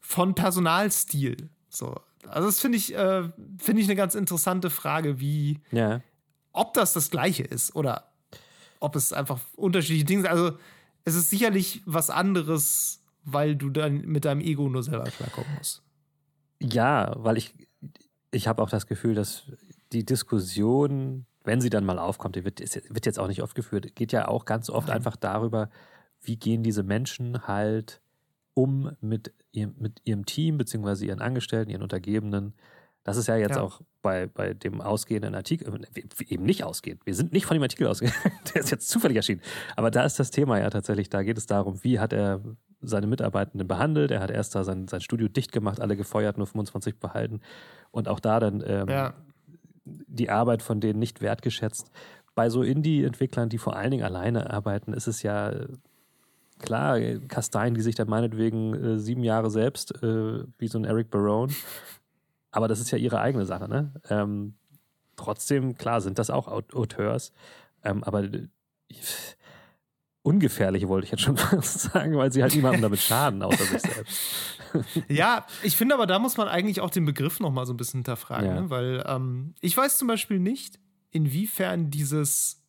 [0.00, 1.50] von Personalstil.
[1.68, 1.96] So.
[2.28, 6.00] Also das finde ich, äh, finde ich eine ganz interessante Frage, wie, ja.
[6.52, 8.12] ob das das Gleiche ist oder
[8.80, 10.30] ob es einfach unterschiedliche Dinge sind.
[10.30, 10.56] Also
[11.04, 15.82] es ist sicherlich was anderes, weil du dann mit deinem Ego nur selber klarkommen musst.
[16.60, 17.54] Ja, weil ich,
[18.30, 19.44] ich habe auch das Gefühl, dass
[19.92, 23.94] die Diskussion, wenn sie dann mal aufkommt, die wird, wird jetzt auch nicht oft geführt,
[23.94, 24.96] geht ja auch ganz oft Nein.
[24.96, 25.70] einfach darüber,
[26.20, 28.00] wie gehen diese Menschen halt
[28.54, 32.54] um mit ihrem, mit ihrem Team, beziehungsweise ihren Angestellten, ihren Untergebenen.
[33.04, 33.62] Das ist ja jetzt ja.
[33.62, 37.04] auch bei, bei dem ausgehenden Artikel, äh, eben nicht ausgehend.
[37.04, 38.20] Wir sind nicht von dem Artikel ausgegangen,
[38.54, 39.42] der ist jetzt zufällig erschienen.
[39.76, 42.42] Aber da ist das Thema ja tatsächlich, da geht es darum, wie hat er
[42.82, 44.10] seine Mitarbeitenden behandelt.
[44.10, 47.40] Er hat erst da sein, sein Studio dicht gemacht, alle gefeuert, nur 25 behalten.
[47.90, 49.14] Und auch da dann ähm, ja.
[49.84, 51.90] die Arbeit von denen nicht wertgeschätzt.
[52.34, 55.52] Bei so Indie-Entwicklern, die vor allen Dingen alleine arbeiten, ist es ja
[56.62, 56.98] klar,
[57.28, 61.52] Kasteien, die sich dann meinetwegen äh, sieben Jahre selbst, äh, wie so ein Eric Barone,
[62.50, 63.92] aber das ist ja ihre eigene Sache, ne?
[64.08, 64.54] Ähm,
[65.16, 67.32] trotzdem, klar, sind das auch Auteurs,
[67.84, 68.24] ähm, aber
[68.88, 69.36] ich,
[70.22, 74.58] ungefährlich wollte ich jetzt schon sagen, weil sie halt niemandem damit schaden, außer sich selbst.
[75.08, 77.98] ja, ich finde aber, da muss man eigentlich auch den Begriff nochmal so ein bisschen
[77.98, 78.60] hinterfragen, ja.
[78.62, 78.70] ne?
[78.70, 80.78] weil ähm, ich weiß zum Beispiel nicht,
[81.10, 82.61] inwiefern dieses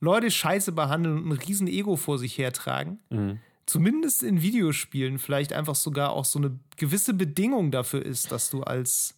[0.00, 3.38] Leute scheiße behandeln und ein riesen Ego vor sich hertragen, mhm.
[3.66, 8.62] zumindest in Videospielen vielleicht einfach sogar auch so eine gewisse Bedingung dafür ist, dass du
[8.62, 9.16] als,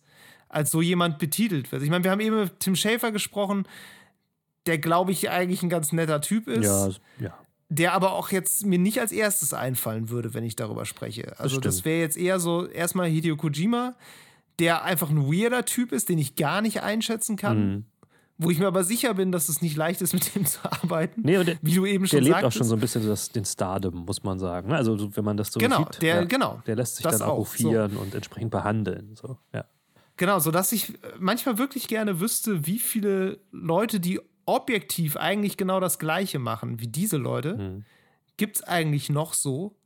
[0.48, 1.84] als so jemand betitelt wirst.
[1.84, 3.66] Ich meine, wir haben eben mit Tim Schäfer gesprochen,
[4.66, 6.64] der, glaube ich, eigentlich ein ganz netter Typ ist.
[6.64, 6.88] Ja,
[7.26, 7.38] ja.
[7.70, 11.38] Der aber auch jetzt mir nicht als erstes einfallen würde, wenn ich darüber spreche.
[11.38, 13.94] Also, das, das wäre jetzt eher so erstmal Hideo Kojima,
[14.58, 17.72] der einfach ein weirder Typ ist, den ich gar nicht einschätzen kann.
[17.72, 17.84] Mhm
[18.38, 21.22] wo ich mir aber sicher bin, dass es nicht leicht ist, mit dem zu arbeiten.
[21.24, 23.44] Nee, der, wie du eben schon Der lebt auch schon so ein bisschen das, den
[23.44, 24.72] Stardom, muss man sagen.
[24.72, 26.02] Also wenn man das so genau, sieht.
[26.02, 28.00] Der, ja, genau, der lässt sich dann auch hofieren so.
[28.00, 29.16] und entsprechend behandeln.
[29.16, 29.64] So, ja.
[30.16, 35.98] Genau, sodass ich manchmal wirklich gerne wüsste, wie viele Leute, die objektiv eigentlich genau das
[35.98, 37.84] Gleiche machen wie diese Leute, hm.
[38.36, 39.76] gibt es eigentlich noch so,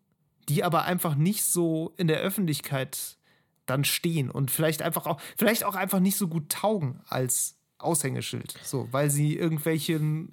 [0.48, 3.18] die aber einfach nicht so in der Öffentlichkeit
[3.66, 8.54] dann stehen und vielleicht einfach auch, vielleicht auch einfach nicht so gut taugen als Aushängeschild.
[8.62, 10.32] So, weil sie irgendwelchen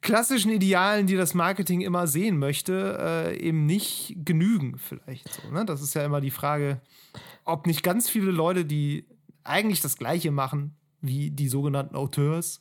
[0.00, 5.32] klassischen Idealen, die das Marketing immer sehen möchte, äh, eben nicht genügen, vielleicht.
[5.32, 5.64] So, ne?
[5.64, 6.80] Das ist ja immer die Frage,
[7.44, 9.04] ob nicht ganz viele Leute, die
[9.44, 12.60] eigentlich das Gleiche machen wie die sogenannten Auteurs,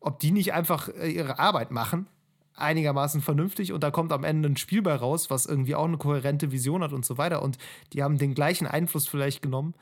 [0.00, 2.06] ob die nicht einfach äh, ihre Arbeit machen,
[2.54, 5.98] einigermaßen vernünftig und da kommt am Ende ein Spiel bei raus, was irgendwie auch eine
[5.98, 7.58] kohärente Vision hat und so weiter und
[7.92, 9.74] die haben den gleichen Einfluss vielleicht genommen.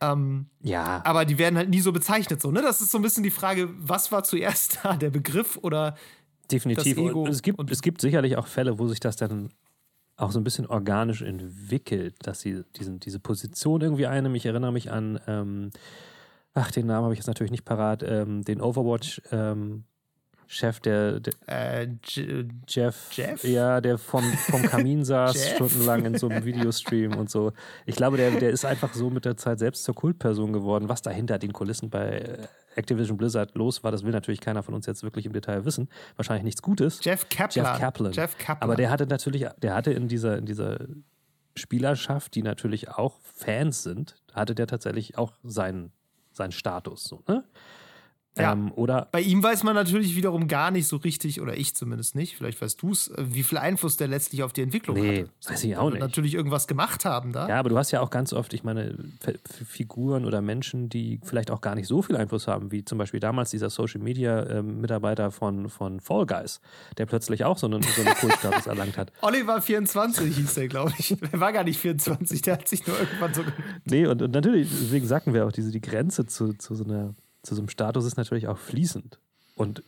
[0.00, 1.02] Ähm, ja.
[1.04, 2.40] Aber die werden halt nie so bezeichnet.
[2.42, 2.62] So, ne?
[2.62, 5.96] Das ist so ein bisschen die Frage, was war zuerst da, der Begriff oder
[6.50, 6.96] Definitiv.
[6.96, 7.22] das Ego?
[7.22, 9.50] Und es, gibt, und es gibt sicherlich auch Fälle, wo sich das dann
[10.16, 14.36] auch so ein bisschen organisch entwickelt, dass sie diesen, diese Position irgendwie einnehmen.
[14.36, 15.70] Ich erinnere mich an, ähm,
[16.54, 19.84] ach, den Namen habe ich jetzt natürlich nicht parat, ähm, den Overwatch ähm,
[20.48, 21.88] Chef, der, der äh,
[22.68, 27.52] Jeff, Jeff, ja, der vom, vom Kamin saß stundenlang in so einem Videostream und so.
[27.84, 30.88] Ich glaube, der, der ist einfach so mit der Zeit selbst zur Kultperson geworden.
[30.88, 32.38] Was da hinter den Kulissen bei
[32.76, 35.88] Activision Blizzard los war, das will natürlich keiner von uns jetzt wirklich im Detail wissen.
[36.14, 37.00] Wahrscheinlich nichts Gutes.
[37.02, 37.64] Jeff Kaplan.
[37.64, 38.12] Jeff Kaplan.
[38.12, 38.62] Jeff Kaplan.
[38.62, 40.78] Aber der hatte natürlich, der hatte in dieser, in dieser
[41.56, 45.92] Spielerschaft, die natürlich auch Fans sind, hatte der tatsächlich auch seinen,
[46.32, 47.04] seinen Status.
[47.04, 47.44] So, ne?
[48.38, 48.52] Ja.
[48.52, 52.14] Ähm, oder Bei ihm weiß man natürlich wiederum gar nicht so richtig, oder ich zumindest
[52.14, 55.30] nicht, vielleicht weißt du es, wie viel Einfluss der letztlich auf die Entwicklung nee, hatte.
[55.40, 56.00] So, weiß ich auch nicht.
[56.00, 57.48] natürlich irgendwas gemacht haben da.
[57.48, 58.96] Ja, aber du hast ja auch ganz oft, ich meine,
[59.66, 63.20] Figuren oder Menschen, die vielleicht auch gar nicht so viel Einfluss haben, wie zum Beispiel
[63.20, 66.60] damals dieser Social Media ähm, Mitarbeiter von, von Fall Guys,
[66.98, 69.12] der plötzlich auch so einen, so einen Kultstatus erlangt hat.
[69.22, 71.16] Oliver 24 hieß der, glaube ich.
[71.32, 73.42] Der war gar nicht 24, der hat sich nur irgendwann so.
[73.84, 77.14] Nee, und, und natürlich, deswegen sagten wir auch, diese, die Grenze zu, zu so einer
[77.46, 79.18] zu so einem Status ist natürlich auch fließend.
[79.54, 79.82] Und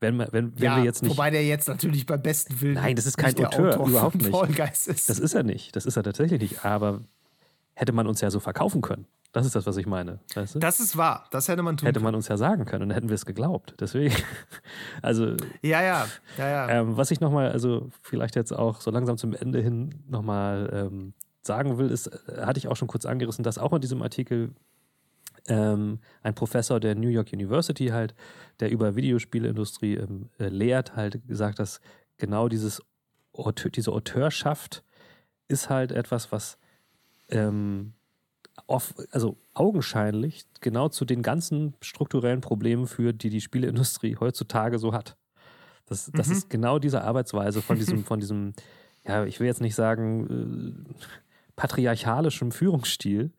[0.00, 1.12] wenn, wenn, wenn ja, wir jetzt nicht.
[1.12, 2.74] Wobei der jetzt natürlich beim besten Willen.
[2.74, 4.88] Nein, das ist kein Autor, Autor, überhaupt nicht.
[4.88, 5.08] Ist.
[5.08, 5.74] Das ist er nicht.
[5.74, 6.64] Das ist er tatsächlich nicht.
[6.64, 7.00] Aber
[7.74, 9.06] hätte man uns ja so verkaufen können.
[9.32, 10.18] Das ist das, was ich meine.
[10.34, 10.58] Weißt du?
[10.58, 11.26] Das ist wahr.
[11.30, 13.26] Das hätte man tun Hätte man uns ja sagen können und dann hätten wir es
[13.26, 13.74] geglaubt.
[13.80, 14.14] Deswegen.
[15.02, 15.36] Also.
[15.62, 16.06] Ja, ja.
[16.38, 16.68] ja, ja.
[16.68, 21.12] Ähm, was ich nochmal, also vielleicht jetzt auch so langsam zum Ende hin nochmal ähm,
[21.42, 24.52] sagen will, ist, äh, hatte ich auch schon kurz angerissen, dass auch in diesem Artikel
[25.48, 28.14] ähm, ein Professor der New York University halt,
[28.60, 31.80] der über Videospielindustrie ähm, äh, lehrt, halt gesagt, dass
[32.16, 32.82] genau dieses
[33.32, 34.82] Auteur, diese Auteurschaft
[35.48, 36.58] ist halt etwas, was
[37.28, 37.92] ähm,
[38.66, 44.92] off, also augenscheinlich genau zu den ganzen strukturellen Problemen führt, die die Spieleindustrie heutzutage so
[44.92, 45.16] hat.
[45.86, 46.32] Das, das mhm.
[46.32, 48.54] ist genau diese Arbeitsweise von diesem, von diesem,
[49.04, 51.04] ja, ich will jetzt nicht sagen, äh,
[51.54, 53.30] patriarchalischem Führungsstil,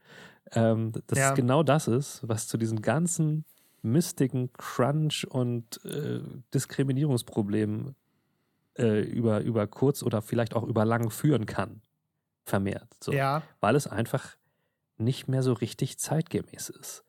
[0.51, 1.29] ähm, dass ja.
[1.29, 3.45] es genau das ist, was zu diesen ganzen
[3.81, 6.21] mistigen Crunch- und äh,
[6.53, 7.95] Diskriminierungsproblemen
[8.77, 11.81] äh, über, über kurz oder vielleicht auch über lang führen kann.
[12.45, 12.87] Vermehrt.
[13.03, 13.11] So.
[13.11, 13.43] Ja.
[13.59, 14.35] Weil es einfach
[14.97, 17.03] nicht mehr so richtig zeitgemäß ist.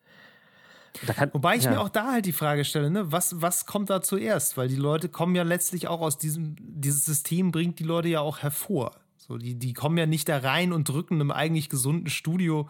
[1.07, 1.71] Kann, Wobei ich ja.
[1.71, 4.57] mir auch da halt die Frage stelle, ne, was, was kommt da zuerst?
[4.57, 8.21] Weil die Leute kommen ja letztlich auch aus diesem, dieses System bringt die Leute ja
[8.21, 8.99] auch hervor.
[9.17, 12.69] So, die, die kommen ja nicht da rein und drücken einem eigentlich gesunden Studio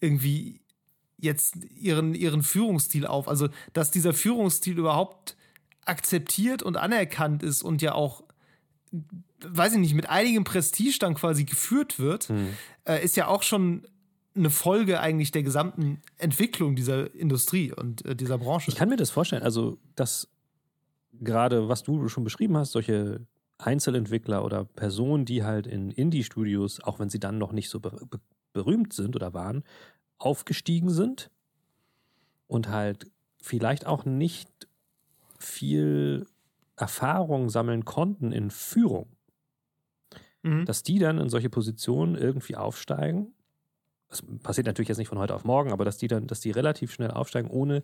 [0.00, 0.60] irgendwie
[1.18, 3.28] jetzt ihren, ihren Führungsstil auf.
[3.28, 5.36] Also, dass dieser Führungsstil überhaupt
[5.84, 8.24] akzeptiert und anerkannt ist und ja auch,
[9.40, 12.48] weiß ich nicht, mit einigem Prestige dann quasi geführt wird, hm.
[12.84, 13.86] äh, ist ja auch schon
[14.34, 18.70] eine Folge eigentlich der gesamten Entwicklung dieser Industrie und äh, dieser Branche.
[18.70, 20.28] Ich kann mir das vorstellen, also dass
[21.20, 23.26] gerade, was du schon beschrieben hast, solche
[23.58, 27.98] Einzelentwickler oder Personen, die halt in Indie-Studios, auch wenn sie dann noch nicht so be
[28.56, 29.62] berühmt sind oder waren,
[30.18, 31.30] aufgestiegen sind
[32.48, 33.10] und halt
[33.42, 34.50] vielleicht auch nicht
[35.38, 36.26] viel
[36.76, 39.08] Erfahrung sammeln konnten in Führung,
[40.42, 40.64] mhm.
[40.64, 43.34] dass die dann in solche Positionen irgendwie aufsteigen.
[44.08, 46.50] Das passiert natürlich jetzt nicht von heute auf morgen, aber dass die dann, dass die
[46.50, 47.82] relativ schnell aufsteigen, ohne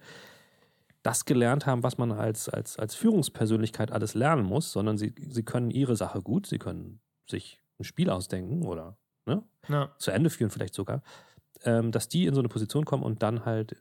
[1.03, 5.43] das gelernt haben, was man als, als, als Führungspersönlichkeit alles lernen muss, sondern sie, sie
[5.43, 8.97] können ihre Sache gut, sie können sich ein Spiel ausdenken oder
[9.27, 9.93] ne, ja.
[9.99, 11.03] zu Ende führen vielleicht sogar
[11.64, 13.77] ähm, dass die in so eine Position kommen und dann halt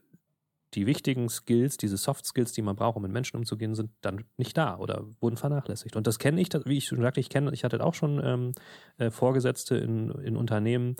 [0.74, 4.24] die wichtigen Skills, diese Soft Skills, die man braucht, um mit Menschen umzugehen, sind dann
[4.38, 5.96] nicht da oder wurden vernachlässigt.
[5.96, 8.52] Und das kenne ich, wie ich schon sagte, ich kenne, ich hatte auch schon ähm,
[8.96, 10.96] äh, Vorgesetzte in, in Unternehmen,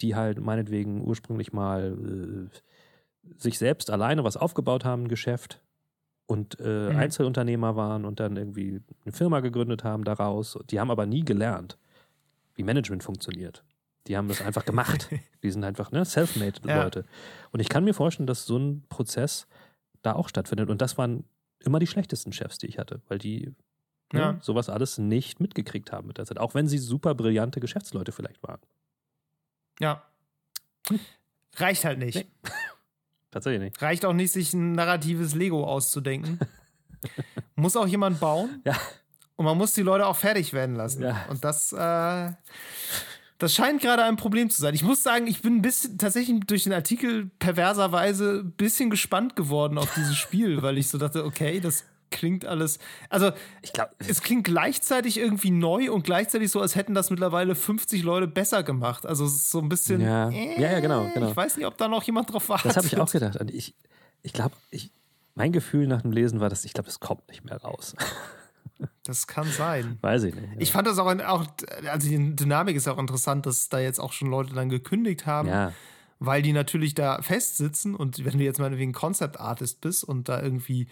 [0.00, 5.60] die halt meinetwegen ursprünglich mal äh, sich selbst alleine was aufgebaut haben, ein Geschäft
[6.26, 6.96] und äh, mhm.
[6.96, 10.56] Einzelunternehmer waren und dann irgendwie eine Firma gegründet haben daraus.
[10.70, 11.78] Die haben aber nie gelernt,
[12.54, 13.64] wie Management funktioniert.
[14.06, 15.08] Die haben das einfach gemacht.
[15.42, 17.00] Die sind einfach ne, self-made-Leute.
[17.00, 17.06] Ja.
[17.52, 19.46] Und ich kann mir vorstellen, dass so ein Prozess
[20.02, 20.70] da auch stattfindet.
[20.70, 21.24] Und das waren
[21.60, 23.54] immer die schlechtesten Chefs, die ich hatte, weil die
[24.12, 24.32] ne, ja.
[24.32, 26.38] ne, sowas alles nicht mitgekriegt haben mit der Zeit.
[26.38, 28.60] Auch wenn sie super brillante Geschäftsleute vielleicht waren.
[29.80, 30.02] Ja.
[31.56, 32.16] Reicht halt nicht.
[32.16, 32.26] Nee.
[33.30, 33.82] Tatsächlich nicht.
[33.82, 36.38] Reicht auch nicht, sich ein narratives Lego auszudenken.
[37.56, 38.62] muss auch jemand bauen.
[38.64, 38.76] Ja.
[39.36, 41.02] Und man muss die Leute auch fertig werden lassen.
[41.02, 41.26] Ja.
[41.28, 42.32] Und das, äh,
[43.38, 44.74] das scheint gerade ein Problem zu sein.
[44.74, 49.36] Ich muss sagen, ich bin ein bisschen tatsächlich durch den Artikel perverserweise ein bisschen gespannt
[49.36, 52.78] geworden auf dieses Spiel, weil ich so dachte, okay, das klingt alles.
[53.10, 53.32] Also,
[53.62, 58.02] ich glaube, es klingt gleichzeitig irgendwie neu und gleichzeitig so, als hätten das mittlerweile 50
[58.02, 59.04] Leute besser gemacht.
[59.04, 60.00] Also, es ist so ein bisschen.
[60.00, 61.30] Ja, äh, ja, ja, genau, genau.
[61.30, 62.70] Ich weiß nicht, ob da noch jemand drauf wartet.
[62.70, 63.36] Das habe ich auch gedacht.
[63.36, 63.74] Und ich,
[64.22, 64.92] ich glaube, ich,
[65.34, 67.94] mein Gefühl nach dem Lesen war, dass ich glaube, es kommt nicht mehr raus.
[69.06, 69.98] Das kann sein.
[70.00, 70.48] Weiß ich nicht.
[70.58, 71.46] Ich fand das auch, auch,
[71.90, 75.48] also die Dynamik ist auch interessant, dass da jetzt auch schon Leute dann gekündigt haben.
[75.48, 75.72] Ja.
[76.18, 80.30] Weil die natürlich da festsitzen und wenn du jetzt mal wegen Concept Artist bist und
[80.30, 80.88] da irgendwie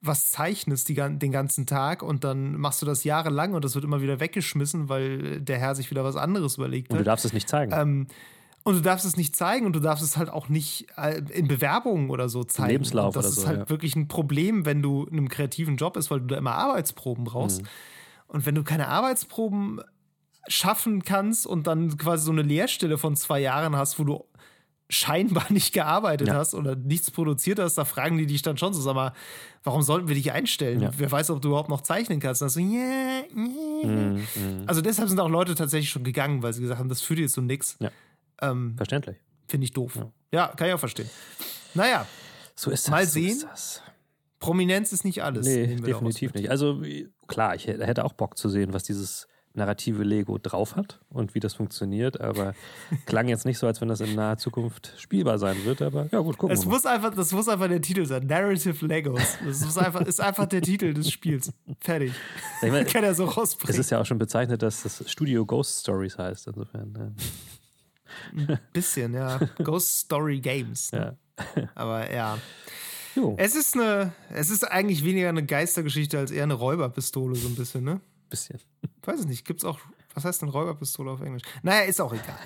[0.00, 3.84] was zeichnest die, den ganzen Tag und dann machst du das jahrelang und das wird
[3.84, 6.92] immer wieder weggeschmissen, weil der Herr sich wieder was anderes überlegt hat.
[6.92, 7.72] Und du darfst es nicht zeigen.
[7.72, 8.06] Ähm,
[8.64, 11.48] und du darfst es nicht zeigen und du darfst es halt auch nicht äh, in
[11.48, 12.70] Bewerbungen oder so zeigen.
[12.70, 13.68] Lebenslauf das oder ist halt ja.
[13.68, 17.24] wirklich ein Problem, wenn du in einem kreativen Job bist, weil du da immer Arbeitsproben
[17.24, 17.62] brauchst.
[17.62, 17.68] Mhm.
[18.28, 19.80] Und wenn du keine Arbeitsproben
[20.48, 24.24] schaffen kannst und dann quasi so eine Lehrstelle von zwei Jahren hast, wo du
[24.88, 26.34] scheinbar nicht gearbeitet ja.
[26.34, 29.12] hast oder nichts produziert hast, da fragen die dich dann schon so, sag mal,
[29.64, 30.82] warum sollten wir dich einstellen?
[30.82, 30.90] Ja.
[30.96, 32.42] Wer weiß, ob du überhaupt noch zeichnen kannst.
[32.42, 33.86] Dann so, yeah, yeah.
[33.86, 34.64] Mhm.
[34.66, 37.34] Also deshalb sind auch Leute tatsächlich schon gegangen, weil sie gesagt haben, das führt jetzt
[37.34, 37.76] so nix.
[37.80, 37.90] Ja.
[38.42, 39.16] Ähm, Verständlich.
[39.48, 39.96] Finde ich doof.
[39.96, 40.10] Ja.
[40.32, 40.48] ja.
[40.48, 41.08] kann ich auch verstehen.
[41.74, 42.06] Naja.
[42.54, 42.90] So ist das.
[42.90, 43.38] Mal sehen.
[43.38, 43.82] So ist
[44.42, 45.46] Prominenz ist nicht alles.
[45.46, 46.50] Nee, definitiv nicht.
[46.50, 46.82] Also
[47.28, 51.40] klar, ich hätte auch Bock zu sehen, was dieses narrative Lego drauf hat und wie
[51.40, 52.54] das funktioniert, aber
[53.06, 56.20] klang jetzt nicht so, als wenn das in naher Zukunft spielbar sein wird, aber ja
[56.20, 56.74] gut, gucken es wir mal.
[56.74, 59.38] Muss einfach, das muss einfach der Titel sein, Narrative Legos.
[59.44, 61.52] Das ist einfach, ist einfach der Titel des Spiels.
[61.80, 62.12] Fertig.
[62.62, 63.72] Ich mein, Kann er so rausbringen.
[63.72, 66.94] Es ist ja auch schon bezeichnet, dass das Studio Ghost Stories heißt, insofern.
[66.98, 67.24] Ja.
[68.36, 69.38] Ein bisschen, ja.
[69.62, 70.92] Ghost Story Games.
[70.92, 71.16] Ne?
[71.56, 71.68] Ja.
[71.74, 72.38] Aber ja.
[73.14, 73.34] Jo.
[73.38, 77.54] Es ist eine, es ist eigentlich weniger eine Geistergeschichte als eher eine Räuberpistole, so ein
[77.54, 78.00] bisschen, ne?
[78.30, 78.58] Bisschen.
[79.02, 79.44] Weiß ich nicht.
[79.44, 79.78] Gibt's auch,
[80.14, 81.42] was heißt denn Räuberpistole auf Englisch?
[81.62, 82.38] Naja, ist auch egal.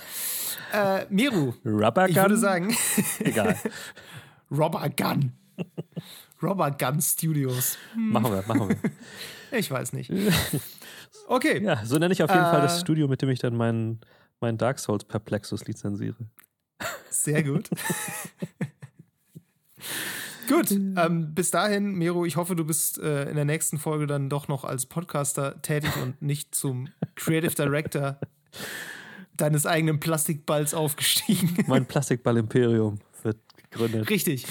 [0.73, 1.53] Äh, Miru.
[1.65, 2.11] Rubbergun?
[2.11, 2.77] Ich würde sagen.
[3.21, 3.57] egal.
[4.51, 5.33] Robert Gunn.
[6.43, 7.79] Robert Gunn Studios.
[7.97, 9.59] Machen wir, machen wir.
[9.59, 10.11] Ich weiß nicht.
[11.29, 11.63] Okay.
[11.63, 12.81] Ja, so nenne ich auf jeden Fall das Äh.
[12.81, 14.01] Studio, mit dem ich dann meinen
[14.41, 16.27] mein Dark Souls Perplexus lizenziere.
[17.11, 17.71] Sehr gut.
[20.49, 24.29] gut, ähm, bis dahin, Miro, ich hoffe, du bist äh, in der nächsten Folge dann
[24.29, 28.19] doch noch als Podcaster tätig und nicht zum Creative Director
[29.37, 31.65] deines eigenen Plastikballs aufgestiegen.
[31.67, 33.39] Mein Plastikball-Imperium wird
[33.71, 34.09] gegründet.
[34.11, 34.47] Richtig.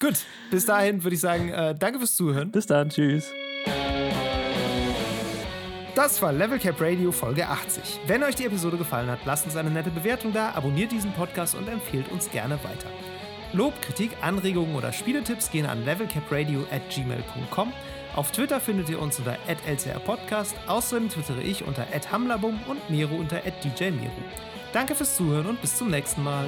[0.00, 2.50] Gut, bis dahin würde ich sagen, äh, danke fürs Zuhören.
[2.50, 3.30] Bis dann, tschüss.
[5.94, 8.00] Das war Level Cap Radio Folge 80.
[8.08, 11.54] Wenn euch die Episode gefallen hat, lasst uns eine nette Bewertung da, abonniert diesen Podcast
[11.54, 12.88] und empfehlt uns gerne weiter.
[13.52, 17.72] Lob, Kritik, Anregungen oder Spieletipps gehen an levelcapradio at gmail.com.
[18.16, 20.56] Auf Twitter findet ihr uns unter @lcrpodcast.
[20.66, 24.10] Außerdem twittere ich unter @hamlabum und Miro unter @djmiro.
[24.72, 26.46] Danke fürs Zuhören und bis zum nächsten Mal.